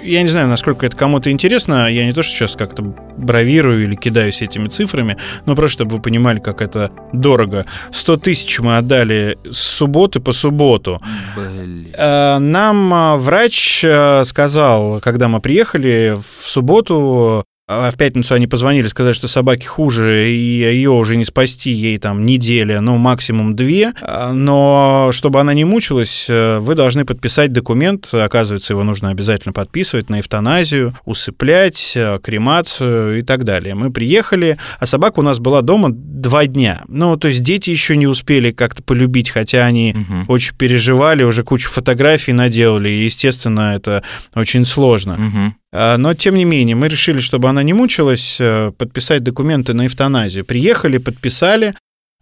[0.02, 1.90] я не знаю, насколько это кому-то интересно.
[1.92, 6.02] Я не то, что сейчас как-то бравирую или кидаюсь этими цифрами, но просто чтобы вы
[6.02, 7.66] понимали, как это дорого.
[7.92, 11.02] 100 тысяч мы отдали с субботы по субботу.
[11.36, 11.88] Блин.
[11.98, 18.48] А, нам а, врач а, сказал, когда мы приехали в субботу, а в пятницу они
[18.48, 23.56] позвонили, сказать, что собаке хуже, и ее уже не спасти, ей там неделя, ну, максимум
[23.56, 23.94] две.
[24.02, 29.54] А, но чтобы она не мучилась, э, вы должны подписать документ, оказывается, его нужно обязательно
[29.54, 33.76] подписывать на эвтаназию, усыплять, э, кремацию и так далее.
[33.76, 36.82] Мы приехали, а собака у нас была дома два дня.
[36.88, 40.34] Ну, то есть дети еще не успели как-то полюбить, хотя они угу.
[40.34, 44.02] очень переживали, уже кучу фотографий наделали, и, естественно, это
[44.34, 45.14] очень сложно.
[45.14, 45.54] Угу.
[45.72, 49.88] А, но, тем не менее, мы решили, чтобы она не мучилась, э, подписать документы на
[49.88, 50.46] эвтаназию.
[50.46, 51.74] Приехали, подписали,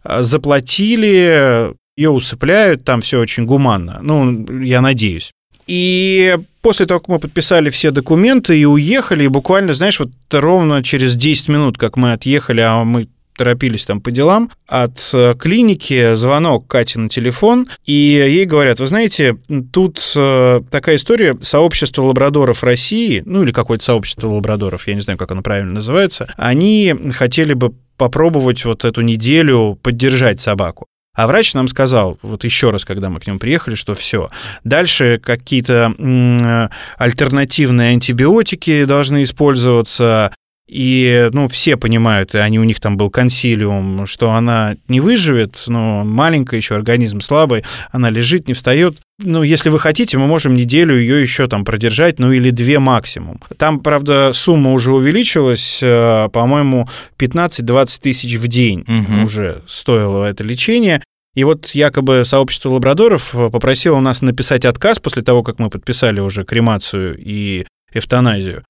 [0.02, 4.00] а, заплатили, ее усыпляют, там все очень гуманно.
[4.02, 5.32] Ну, я надеюсь.
[5.66, 10.82] И после того, как мы подписали все документы и уехали, и буквально, знаешь, вот ровно
[10.82, 13.08] через 10 минут, как мы отъехали, а мы
[13.38, 18.86] торопились там по делам, от э, клиники звонок Кате на телефон, и ей говорят, вы
[18.86, 19.38] знаете,
[19.72, 25.18] тут э, такая история, сообщество лабрадоров России, ну или какое-то сообщество лабрадоров, я не знаю,
[25.18, 30.86] как оно правильно называется, они хотели бы попробовать вот эту неделю поддержать собаку.
[31.14, 34.30] А врач нам сказал, вот еще раз, когда мы к нему приехали, что все.
[34.62, 40.32] Дальше какие-то альтернативные антибиотики должны использоваться,
[40.68, 45.64] и, ну, все понимают, и они, у них там был консилиум, что она не выживет,
[45.66, 48.96] но маленькая еще, организм слабый, она лежит, не встает.
[49.18, 53.40] Ну, если вы хотите, мы можем неделю ее еще там продержать, ну или две максимум.
[53.56, 56.86] Там, правда, сумма уже увеличилась, э, по-моему,
[57.18, 59.24] 15-20 тысяч в день угу.
[59.24, 61.02] уже стоило это лечение.
[61.34, 66.44] И вот якобы сообщество лабрадоров попросило нас написать отказ после того, как мы подписали уже
[66.44, 67.64] кремацию и
[67.94, 68.64] эвтаназию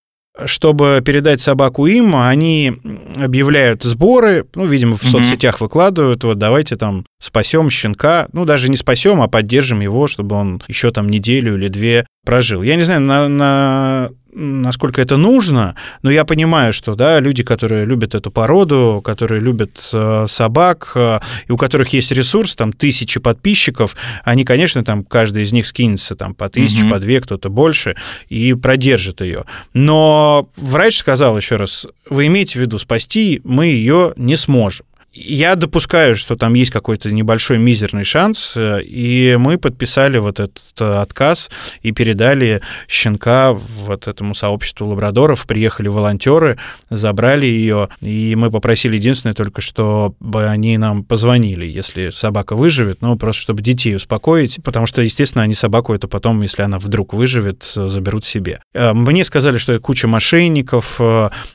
[0.47, 2.75] чтобы передать собаку им, они
[3.17, 8.77] объявляют сборы, ну, видимо, в соцсетях выкладывают, вот давайте там спасем щенка, ну, даже не
[8.77, 12.63] спасем, а поддержим его, чтобы он еще там неделю или две прожил.
[12.63, 17.85] Я не знаю, на, на насколько это нужно, но я понимаю, что да, люди, которые
[17.85, 21.19] любят эту породу, которые любят э, собак, э,
[21.49, 26.15] и у которых есть ресурс, там тысячи подписчиков, они, конечно, там каждый из них скинется
[26.15, 26.91] там по тысяче, угу.
[26.91, 27.97] по две, кто-то больше,
[28.29, 29.45] и продержит ее.
[29.75, 34.87] Но врач сказал еще раз, вы имеете в виду, спасти мы ее не сможем.
[35.21, 40.63] Я допускаю, что там есть какой-то небольшой мизерный шанс, э, и мы подписали вот этот
[40.79, 41.51] э, отказ
[41.83, 45.47] и передали щенка вот этому сообществу лабрадоров.
[45.47, 46.59] Приехали волонтеры,
[46.89, 53.17] забрали ее, и мы попросили единственное только, чтобы они нам позвонили, если собака выживет, ну,
[53.17, 57.65] просто чтобы детей успокоить, потому что, естественно, они собаку это потом, если она вдруг выживет,
[57.65, 58.61] заберут себе.
[58.73, 61.01] Э, мне сказали, что куча мошенников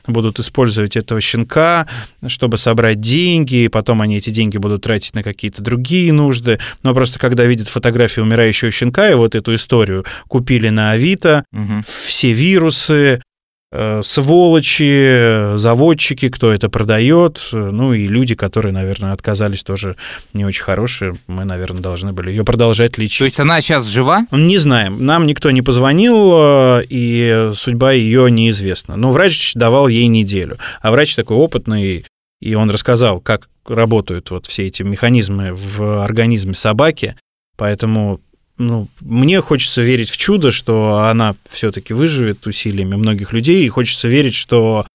[0.06, 1.86] будут использовать этого щенка,
[2.26, 6.58] чтобы собрать деньги, и потом они эти деньги будут тратить на какие-то другие нужды.
[6.82, 11.82] Но просто когда видят фотографии умирающего щенка и вот эту историю купили на Авито, угу.
[11.86, 13.20] все вирусы,
[13.72, 19.96] э, сволочи, заводчики, кто это продает, ну и люди, которые, наверное, отказались тоже
[20.32, 23.18] не очень хорошие, мы, наверное, должны были ее продолжать лечить.
[23.18, 24.26] То есть она сейчас жива?
[24.30, 25.04] Не знаем.
[25.04, 28.96] Нам никто не позвонил, э, и судьба ее неизвестна.
[28.96, 30.56] Но врач давал ей неделю.
[30.80, 32.04] А врач такой опытный,
[32.44, 37.16] и он рассказал, как работают вот все эти механизмы в организме собаки,
[37.56, 38.20] поэтому
[38.58, 44.08] ну, мне хочется верить в чудо, что она все-таки выживет усилиями многих людей, и хочется
[44.08, 44.86] верить, что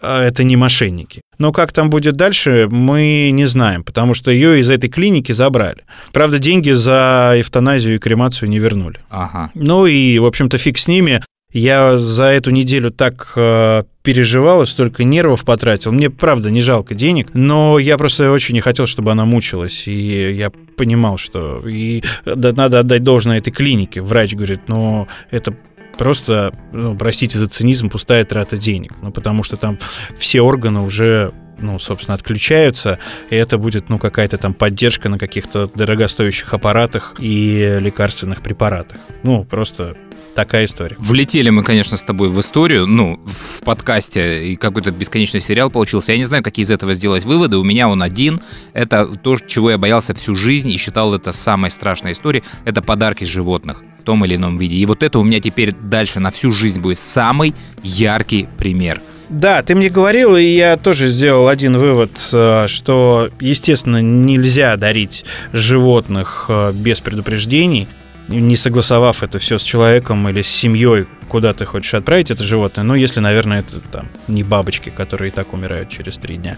[0.00, 1.20] а, это не мошенники.
[1.36, 5.84] Но как там будет дальше, мы не знаем, потому что ее из этой клиники забрали.
[6.12, 9.00] Правда, деньги за эвтаназию и кремацию не вернули.
[9.10, 9.50] Ага.
[9.52, 11.22] Ну и, в общем-то, фиг с ними.
[11.54, 15.92] Я за эту неделю так э, переживал и столько нервов потратил.
[15.92, 19.86] Мне, правда, не жалко денег, но я просто очень не хотел, чтобы она мучилась.
[19.86, 24.02] И я понимал, что и, надо отдать должное этой клинике.
[24.02, 25.54] Врач говорит, но это
[25.96, 28.92] просто, ну, простите за цинизм, пустая трата денег.
[29.00, 29.78] Ну, потому что там
[30.18, 32.98] все органы уже ну, собственно, отключаются,
[33.30, 38.98] и это будет, ну, какая-то там поддержка на каких-то дорогостоящих аппаратах и лекарственных препаратах.
[39.22, 39.96] Ну, просто
[40.34, 40.96] Такая история.
[40.98, 46.10] Влетели мы, конечно, с тобой в историю, ну, в подкасте, и какой-то бесконечный сериал получился.
[46.10, 47.56] Я не знаю, какие из этого сделать выводы.
[47.56, 48.40] У меня он один.
[48.72, 52.42] Это то, чего я боялся всю жизнь и считал это самой страшной историей.
[52.64, 54.76] Это подарки животных в том или ином виде.
[54.76, 59.00] И вот это у меня теперь дальше на всю жизнь будет самый яркий пример.
[59.34, 65.24] Да, ты мне говорил, и я тоже сделал один вывод, э, что, естественно, нельзя дарить
[65.52, 67.88] животных э, без предупреждений
[68.28, 72.82] не согласовав это все с человеком или с семьей, куда ты хочешь отправить это животное,
[72.84, 76.56] ну, если, наверное, это там не бабочки, которые и так умирают через три дня.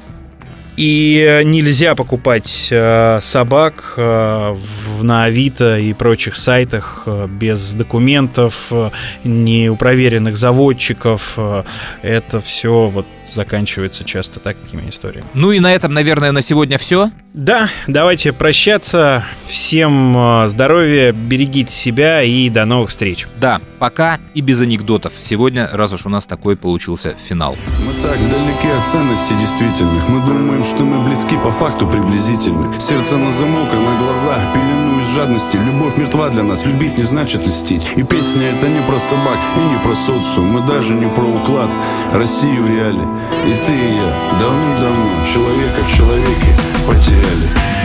[0.76, 8.66] И нельзя покупать э, собак э, в, на Авито и прочих сайтах э, без документов,
[8.70, 8.90] э,
[9.24, 11.34] не у проверенных заводчиков.
[11.38, 11.62] Э,
[12.02, 15.26] это все вот заканчивается часто такими историями.
[15.34, 17.10] Ну и на этом, наверное, на сегодня все.
[17.36, 19.22] Да, давайте прощаться.
[19.44, 23.26] Всем э, здоровья, берегите себя и до новых встреч.
[23.38, 25.12] Да, пока и без анекдотов.
[25.20, 27.58] Сегодня, раз уж у нас такой получился финал.
[27.84, 30.08] Мы так далеки от ценностей действительных.
[30.08, 32.72] Мы думаем, что мы близки по факту приблизительно.
[32.80, 35.58] Сердце на замок, а на глазах пелену из жадности.
[35.58, 37.82] Любовь мертва для нас, любить не значит льстить.
[37.96, 40.46] И песня это не про собак и не про социум.
[40.46, 41.70] Мы даже не про уклад.
[42.14, 43.04] Россию реали.
[43.44, 46.56] И ты и я давным-давно человека в человеке
[46.86, 47.25] потеряли.
[47.26, 47.75] Kelly.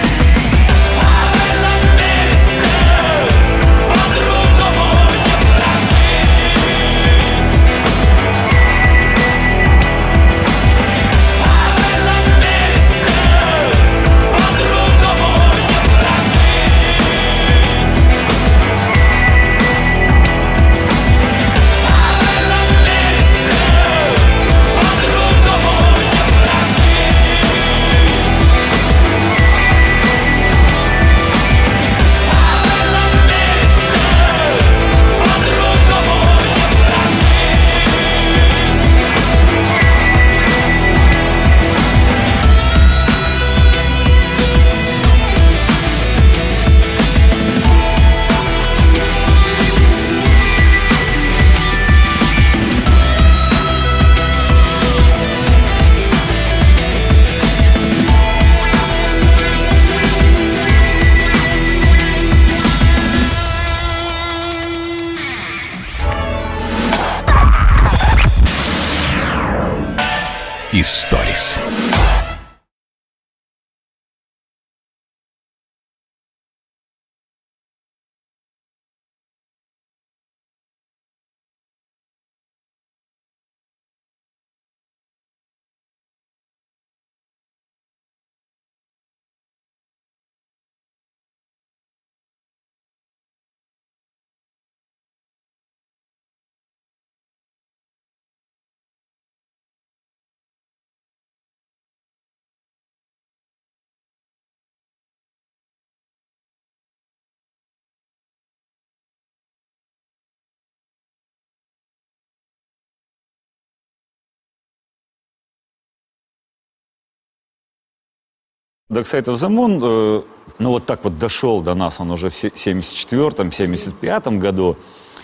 [118.91, 120.21] Dark Side of the э,
[120.59, 124.75] ну вот так вот дошел до нас, он уже в 74-м, 75-м году.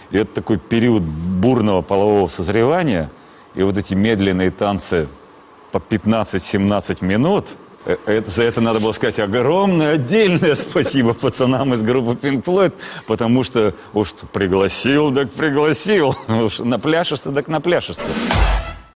[0.10, 3.12] И это такой период бурного полового созревания.
[3.56, 5.10] И вот эти медленные танцы
[5.74, 7.46] по 15-17 минут,
[7.86, 12.72] э, это, за это надо было сказать огромное отдельное спасибо пацанам из группы Pink Floyd,
[13.06, 18.08] потому что уж пригласил, так пригласил, уж напляшешься, так напляшешься.